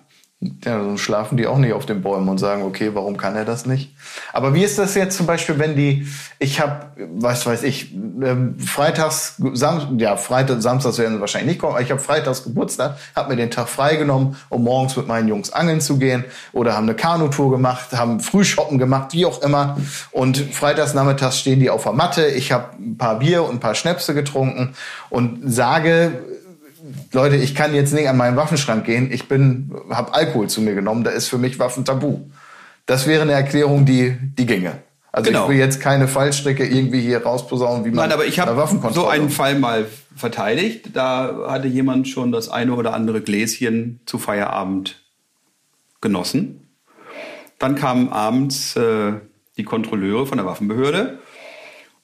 Ja, 0.64 0.76
dann 0.78 0.98
schlafen 0.98 1.36
die 1.36 1.46
auch 1.46 1.58
nicht 1.58 1.72
auf 1.72 1.86
den 1.86 2.02
Bäumen 2.02 2.28
und 2.28 2.38
sagen, 2.38 2.64
okay, 2.64 2.90
warum 2.94 3.16
kann 3.16 3.36
er 3.36 3.44
das 3.44 3.64
nicht? 3.64 3.94
Aber 4.32 4.54
wie 4.54 4.64
ist 4.64 4.76
das 4.76 4.96
jetzt 4.96 5.16
zum 5.16 5.24
Beispiel, 5.24 5.60
wenn 5.60 5.76
die, 5.76 6.08
ich 6.40 6.60
habe, 6.60 6.86
was 7.14 7.46
weiß 7.46 7.62
ich, 7.62 7.94
ähm, 7.94 8.58
freitags, 8.58 9.40
Sam, 9.52 10.00
ja, 10.00 10.16
Freitag, 10.16 10.60
Samstags 10.60 10.98
werden 10.98 11.14
sie 11.14 11.20
wahrscheinlich 11.20 11.50
nicht 11.50 11.60
kommen, 11.60 11.74
aber 11.74 11.82
ich 11.82 11.92
habe 11.92 12.00
freitags 12.00 12.42
Geburtstag, 12.42 12.96
habe 13.14 13.30
mir 13.30 13.36
den 13.36 13.52
Tag 13.52 13.68
freigenommen, 13.68 14.36
um 14.48 14.64
morgens 14.64 14.96
mit 14.96 15.06
meinen 15.06 15.28
Jungs 15.28 15.52
angeln 15.52 15.80
zu 15.80 15.98
gehen 15.98 16.24
oder 16.52 16.74
haben 16.74 16.88
eine 16.88 16.96
Kanutour 16.96 17.52
gemacht, 17.52 17.92
haben 17.92 18.18
Frühshoppen 18.18 18.78
gemacht, 18.78 19.12
wie 19.12 19.26
auch 19.26 19.42
immer. 19.42 19.76
Und 20.10 20.38
freitags 20.38 20.92
nachmittags 20.92 21.38
stehen 21.38 21.60
die 21.60 21.70
auf 21.70 21.84
der 21.84 21.92
Matte, 21.92 22.26
ich 22.26 22.50
habe 22.50 22.70
ein 22.80 22.98
paar 22.98 23.20
Bier 23.20 23.44
und 23.44 23.54
ein 23.54 23.60
paar 23.60 23.76
Schnäpse 23.76 24.12
getrunken 24.12 24.74
und 25.08 25.38
sage, 25.44 26.20
Leute, 27.12 27.36
ich 27.36 27.54
kann 27.54 27.74
jetzt 27.74 27.92
nicht 27.92 28.08
an 28.08 28.16
meinen 28.16 28.36
Waffenschrank 28.36 28.84
gehen. 28.84 29.12
Ich 29.12 29.28
bin, 29.28 29.74
habe 29.90 30.14
Alkohol 30.14 30.48
zu 30.48 30.62
mir 30.62 30.74
genommen. 30.74 31.04
Da 31.04 31.10
ist 31.10 31.28
für 31.28 31.38
mich 31.38 31.58
Waffen 31.58 31.84
tabu. 31.84 32.20
Das 32.86 33.06
wäre 33.06 33.22
eine 33.22 33.32
Erklärung, 33.32 33.84
die, 33.84 34.16
die 34.20 34.46
ginge. 34.46 34.78
Also 35.12 35.30
genau. 35.30 35.44
ich 35.44 35.50
will 35.50 35.58
jetzt 35.58 35.80
keine 35.80 36.08
Fallstrecke 36.08 36.66
irgendwie 36.66 37.00
hier 37.00 37.22
rausposaunen, 37.22 37.84
wie 37.84 37.90
man 37.90 38.08
Nein, 38.08 38.12
aber 38.12 38.24
ich 38.24 38.40
habe 38.40 38.66
so 38.92 39.06
einen 39.06 39.28
Fall 39.28 39.58
mal 39.58 39.86
verteidigt. 40.16 40.90
Da 40.94 41.48
hatte 41.48 41.68
jemand 41.68 42.08
schon 42.08 42.32
das 42.32 42.48
eine 42.48 42.72
oder 42.72 42.94
andere 42.94 43.20
Gläschen 43.20 44.00
zu 44.06 44.18
Feierabend 44.18 45.02
genossen. 46.00 46.66
Dann 47.58 47.74
kamen 47.74 48.08
abends 48.08 48.74
äh, 48.74 49.12
die 49.58 49.64
Kontrolleure 49.64 50.26
von 50.26 50.38
der 50.38 50.46
Waffenbehörde 50.46 51.18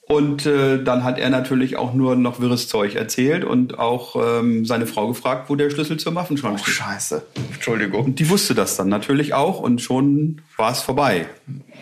und 0.08 0.46
äh, 0.46 0.82
dann 0.82 1.04
hat 1.04 1.18
er 1.18 1.28
natürlich 1.28 1.76
auch 1.76 1.92
nur 1.92 2.16
noch 2.16 2.40
wirres 2.40 2.66
Zeug 2.66 2.94
erzählt 2.94 3.44
und 3.44 3.78
auch 3.78 4.16
ähm, 4.16 4.64
seine 4.64 4.86
Frau 4.86 5.06
gefragt, 5.08 5.50
wo 5.50 5.54
der 5.54 5.68
Schlüssel 5.68 5.98
zum 5.98 6.14
Waffenschrank 6.14 6.56
oh, 6.58 6.62
steht. 6.62 6.74
Scheiße. 6.74 7.22
Entschuldigung. 7.52 8.06
Und 8.06 8.18
die 8.18 8.30
wusste 8.30 8.54
das 8.54 8.76
dann 8.76 8.88
natürlich 8.88 9.34
auch 9.34 9.60
und 9.60 9.82
schon 9.82 10.40
war 10.56 10.72
es 10.72 10.80
vorbei. 10.80 11.26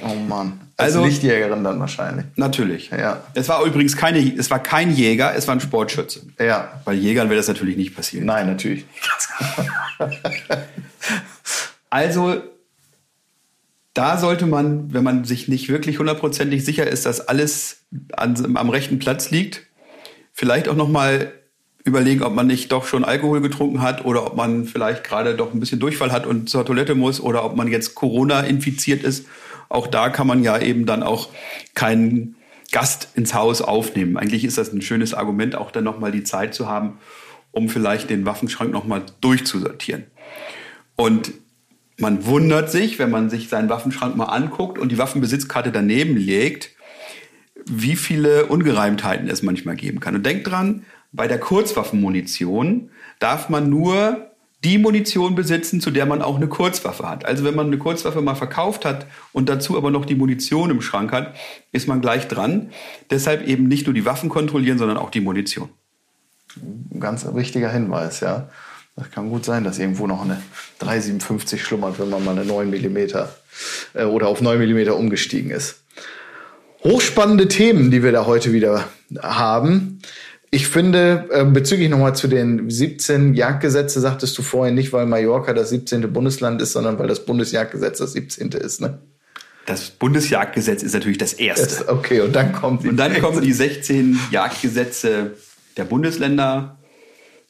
Oh 0.02 0.14
Mann. 0.28 0.60
Als 0.76 0.96
also 0.96 1.06
Lichtjägerin 1.06 1.62
dann 1.62 1.78
wahrscheinlich. 1.78 2.26
Natürlich. 2.34 2.90
Ja. 2.90 3.22
Es 3.34 3.48
war 3.48 3.64
übrigens 3.64 3.96
keine, 3.96 4.18
es 4.18 4.50
war 4.50 4.58
kein 4.58 4.92
Jäger, 4.92 5.34
es 5.36 5.46
war 5.46 5.54
ein 5.54 5.60
Sportschütze. 5.60 6.22
Ja. 6.40 6.80
Bei 6.84 6.94
Jägern 6.94 7.28
wäre 7.30 7.38
das 7.38 7.46
natürlich 7.46 7.76
nicht 7.76 7.94
passiert. 7.94 8.24
Nein, 8.24 8.48
natürlich. 8.48 8.84
also 11.90 12.42
da 13.96 14.18
sollte 14.18 14.46
man, 14.46 14.92
wenn 14.92 15.02
man 15.02 15.24
sich 15.24 15.48
nicht 15.48 15.68
wirklich 15.70 15.98
hundertprozentig 15.98 16.64
sicher 16.64 16.86
ist, 16.86 17.06
dass 17.06 17.26
alles 17.28 17.86
an, 18.12 18.56
am 18.56 18.68
rechten 18.68 18.98
Platz 18.98 19.30
liegt, 19.30 19.62
vielleicht 20.32 20.68
auch 20.68 20.76
noch 20.76 20.88
mal 20.88 21.32
überlegen, 21.82 22.22
ob 22.22 22.34
man 22.34 22.46
nicht 22.46 22.72
doch 22.72 22.86
schon 22.86 23.04
Alkohol 23.04 23.40
getrunken 23.40 23.80
hat 23.80 24.04
oder 24.04 24.26
ob 24.26 24.36
man 24.36 24.66
vielleicht 24.66 25.02
gerade 25.02 25.34
doch 25.34 25.54
ein 25.54 25.60
bisschen 25.60 25.80
Durchfall 25.80 26.12
hat 26.12 26.26
und 26.26 26.50
zur 26.50 26.66
Toilette 26.66 26.94
muss 26.94 27.20
oder 27.20 27.44
ob 27.44 27.56
man 27.56 27.68
jetzt 27.68 27.94
Corona 27.94 28.40
infiziert 28.40 29.02
ist. 29.02 29.26
Auch 29.70 29.86
da 29.86 30.10
kann 30.10 30.26
man 30.26 30.42
ja 30.42 30.58
eben 30.58 30.84
dann 30.84 31.02
auch 31.02 31.30
keinen 31.74 32.36
Gast 32.72 33.08
ins 33.14 33.32
Haus 33.32 33.62
aufnehmen. 33.62 34.18
Eigentlich 34.18 34.44
ist 34.44 34.58
das 34.58 34.72
ein 34.72 34.82
schönes 34.82 35.14
Argument, 35.14 35.54
auch 35.54 35.70
dann 35.70 35.84
noch 35.84 35.98
mal 35.98 36.12
die 36.12 36.24
Zeit 36.24 36.54
zu 36.54 36.68
haben, 36.68 36.98
um 37.50 37.68
vielleicht 37.68 38.10
den 38.10 38.26
Waffenschrank 38.26 38.72
noch 38.72 38.84
mal 38.84 39.02
durchzusortieren. 39.20 40.04
Und 40.96 41.32
man 41.98 42.26
wundert 42.26 42.70
sich, 42.70 42.98
wenn 42.98 43.10
man 43.10 43.30
sich 43.30 43.48
seinen 43.48 43.68
Waffenschrank 43.68 44.16
mal 44.16 44.26
anguckt 44.26 44.78
und 44.78 44.92
die 44.92 44.98
Waffenbesitzkarte 44.98 45.72
daneben 45.72 46.16
legt, 46.16 46.70
wie 47.64 47.96
viele 47.96 48.46
Ungereimtheiten 48.46 49.28
es 49.28 49.42
manchmal 49.42 49.76
geben 49.76 50.00
kann. 50.00 50.14
Und 50.14 50.26
denkt 50.26 50.50
dran, 50.50 50.84
bei 51.12 51.26
der 51.26 51.40
Kurzwaffenmunition 51.40 52.90
darf 53.18 53.48
man 53.48 53.70
nur 53.70 54.30
die 54.64 54.78
Munition 54.78 55.34
besitzen, 55.34 55.80
zu 55.80 55.90
der 55.90 56.06
man 56.06 56.22
auch 56.22 56.36
eine 56.36 56.48
Kurzwaffe 56.48 57.08
hat. 57.08 57.24
Also 57.24 57.44
wenn 57.44 57.54
man 57.54 57.66
eine 57.66 57.78
Kurzwaffe 57.78 58.20
mal 58.20 58.34
verkauft 58.34 58.84
hat 58.84 59.06
und 59.32 59.48
dazu 59.48 59.76
aber 59.76 59.90
noch 59.90 60.04
die 60.04 60.14
Munition 60.14 60.70
im 60.70 60.80
Schrank 60.82 61.12
hat, 61.12 61.36
ist 61.72 61.88
man 61.88 62.00
gleich 62.00 62.26
dran. 62.28 62.70
Deshalb 63.10 63.46
eben 63.46 63.68
nicht 63.68 63.86
nur 63.86 63.94
die 63.94 64.04
Waffen 64.04 64.28
kontrollieren, 64.28 64.78
sondern 64.78 64.96
auch 64.96 65.10
die 65.10 65.20
Munition. 65.20 65.68
Ganz 66.98 67.26
wichtiger 67.34 67.70
Hinweis, 67.70 68.20
ja. 68.20 68.48
Das 68.96 69.10
kann 69.10 69.28
gut 69.28 69.44
sein, 69.44 69.62
dass 69.62 69.78
irgendwo 69.78 70.06
noch 70.06 70.22
eine 70.22 70.40
357 70.78 71.62
schlummert, 71.62 71.98
wenn 71.98 72.08
man 72.08 72.24
mal 72.24 72.30
eine 72.32 72.46
9 72.46 72.70
mm 72.70 72.96
äh, 73.94 74.04
oder 74.04 74.28
auf 74.28 74.40
9 74.40 74.58
mm 74.58 74.90
umgestiegen 74.90 75.50
ist. 75.50 75.82
Hochspannende 76.82 77.48
Themen, 77.48 77.90
die 77.90 78.02
wir 78.02 78.12
da 78.12 78.24
heute 78.24 78.52
wieder 78.52 78.84
haben. 79.22 80.00
Ich 80.50 80.68
finde, 80.68 81.28
äh, 81.30 81.44
bezüglich 81.44 81.90
nochmal 81.90 82.16
zu 82.16 82.28
den 82.28 82.70
17 82.70 83.34
Jagdgesetze, 83.34 84.00
sagtest 84.00 84.38
du 84.38 84.42
vorhin 84.42 84.74
nicht, 84.74 84.92
weil 84.94 85.04
Mallorca 85.04 85.52
das 85.52 85.68
17. 85.70 86.10
Bundesland 86.12 86.62
ist, 86.62 86.72
sondern 86.72 86.98
weil 86.98 87.08
das 87.08 87.26
Bundesjagdgesetz 87.26 87.98
das 87.98 88.12
17. 88.12 88.52
ist, 88.52 88.80
ne? 88.80 89.00
Das 89.66 89.90
Bundesjagdgesetz 89.90 90.82
ist 90.82 90.94
natürlich 90.94 91.18
das 91.18 91.32
erste. 91.34 91.66
Das, 91.66 91.88
okay, 91.88 92.20
und 92.20 92.34
dann 92.34 92.52
kommt 92.52 92.86
Und 92.86 92.96
dann 92.96 93.20
kommen 93.20 93.42
die 93.42 93.52
16 93.52 94.18
Jagdgesetze 94.30 95.32
der 95.76 95.84
Bundesländer. 95.84 96.75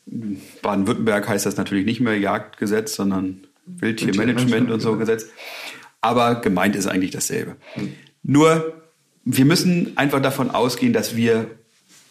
Baden-Württemberg 0.06 1.28
heißt 1.28 1.46
das 1.46 1.56
natürlich 1.56 1.84
nicht 1.84 2.00
mehr 2.00 2.18
Jagdgesetz, 2.18 2.94
sondern 2.94 3.46
Wildtiermanagement 3.66 4.70
und 4.70 4.80
so 4.80 4.96
Gesetz. 4.96 5.26
Aber 6.00 6.36
gemeint 6.36 6.76
ist 6.76 6.86
eigentlich 6.86 7.10
dasselbe. 7.10 7.56
Nur, 8.22 8.82
wir 9.24 9.44
müssen 9.44 9.96
einfach 9.96 10.22
davon 10.22 10.50
ausgehen, 10.50 10.92
dass 10.92 11.16
wir 11.16 11.50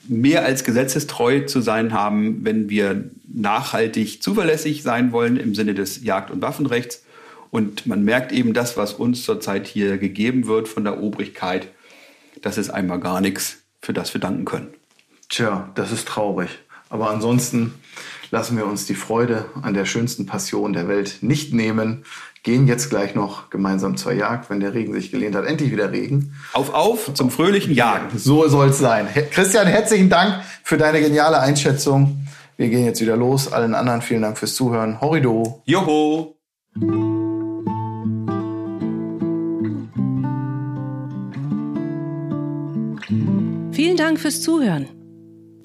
mehr 0.07 0.43
als 0.45 0.63
gesetzestreu 0.63 1.41
zu 1.41 1.61
sein 1.61 1.93
haben, 1.93 2.43
wenn 2.43 2.69
wir 2.69 3.09
nachhaltig 3.27 4.21
zuverlässig 4.21 4.83
sein 4.83 5.11
wollen 5.11 5.37
im 5.37 5.55
Sinne 5.55 5.73
des 5.73 6.03
Jagd- 6.03 6.31
und 6.31 6.41
Waffenrechts. 6.41 7.03
Und 7.49 7.87
man 7.87 8.03
merkt 8.03 8.31
eben 8.31 8.53
das, 8.53 8.75
was 8.75 8.93
uns 8.93 9.23
zurzeit 9.23 9.65
hier 9.65 9.97
gegeben 9.97 10.47
wird 10.47 10.67
von 10.67 10.83
der 10.83 11.01
Obrigkeit, 11.01 11.69
das 12.41 12.57
ist 12.57 12.69
einmal 12.69 12.99
gar 12.99 13.21
nichts, 13.21 13.63
für 13.81 13.93
das 13.93 14.13
wir 14.13 14.21
danken 14.21 14.45
können. 14.45 14.67
Tja, 15.29 15.71
das 15.75 15.91
ist 15.91 16.07
traurig. 16.07 16.49
Aber 16.89 17.09
ansonsten 17.09 17.73
lassen 18.31 18.57
wir 18.57 18.65
uns 18.65 18.85
die 18.85 18.95
Freude 18.95 19.45
an 19.61 19.73
der 19.73 19.85
schönsten 19.85 20.25
Passion 20.25 20.73
der 20.73 20.87
Welt 20.87 21.17
nicht 21.21 21.53
nehmen. 21.53 22.05
Gehen 22.43 22.67
jetzt 22.67 22.89
gleich 22.89 23.15
noch 23.15 23.49
gemeinsam 23.49 23.97
zur 23.97 24.11
Jagd, 24.13 24.49
wenn 24.49 24.59
der 24.59 24.73
Regen 24.73 24.93
sich 24.93 25.11
gelehnt 25.11 25.35
hat. 25.35 25.45
Endlich 25.45 25.71
wieder 25.71 25.91
Regen. 25.91 26.35
Auf, 26.53 26.73
auf 26.73 27.13
zum 27.13 27.31
fröhlichen 27.31 27.73
Jagen. 27.73 28.17
So 28.17 28.47
soll 28.47 28.69
es 28.69 28.77
sein. 28.77 29.07
Christian, 29.31 29.67
herzlichen 29.67 30.09
Dank 30.09 30.41
für 30.63 30.77
deine 30.77 31.01
geniale 31.01 31.39
Einschätzung. 31.39 32.27
Wir 32.57 32.69
gehen 32.69 32.85
jetzt 32.85 33.01
wieder 33.01 33.17
los. 33.17 33.51
Allen 33.51 33.73
anderen 33.73 34.01
vielen 34.01 34.21
Dank 34.21 34.37
fürs 34.37 34.53
Zuhören. 34.55 35.01
Horrido. 35.01 35.61
Joho! 35.65 36.35
Vielen 43.71 43.97
Dank 43.97 44.19
fürs 44.19 44.41
Zuhören. 44.41 44.94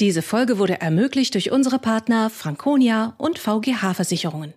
Diese 0.01 0.23
Folge 0.23 0.57
wurde 0.57 0.81
ermöglicht 0.81 1.35
durch 1.35 1.53
unsere 1.53 1.79
Partner 1.79 2.31
Franconia 2.31 3.13
und 3.19 3.39
VGH 3.39 3.93
Versicherungen. 3.93 4.55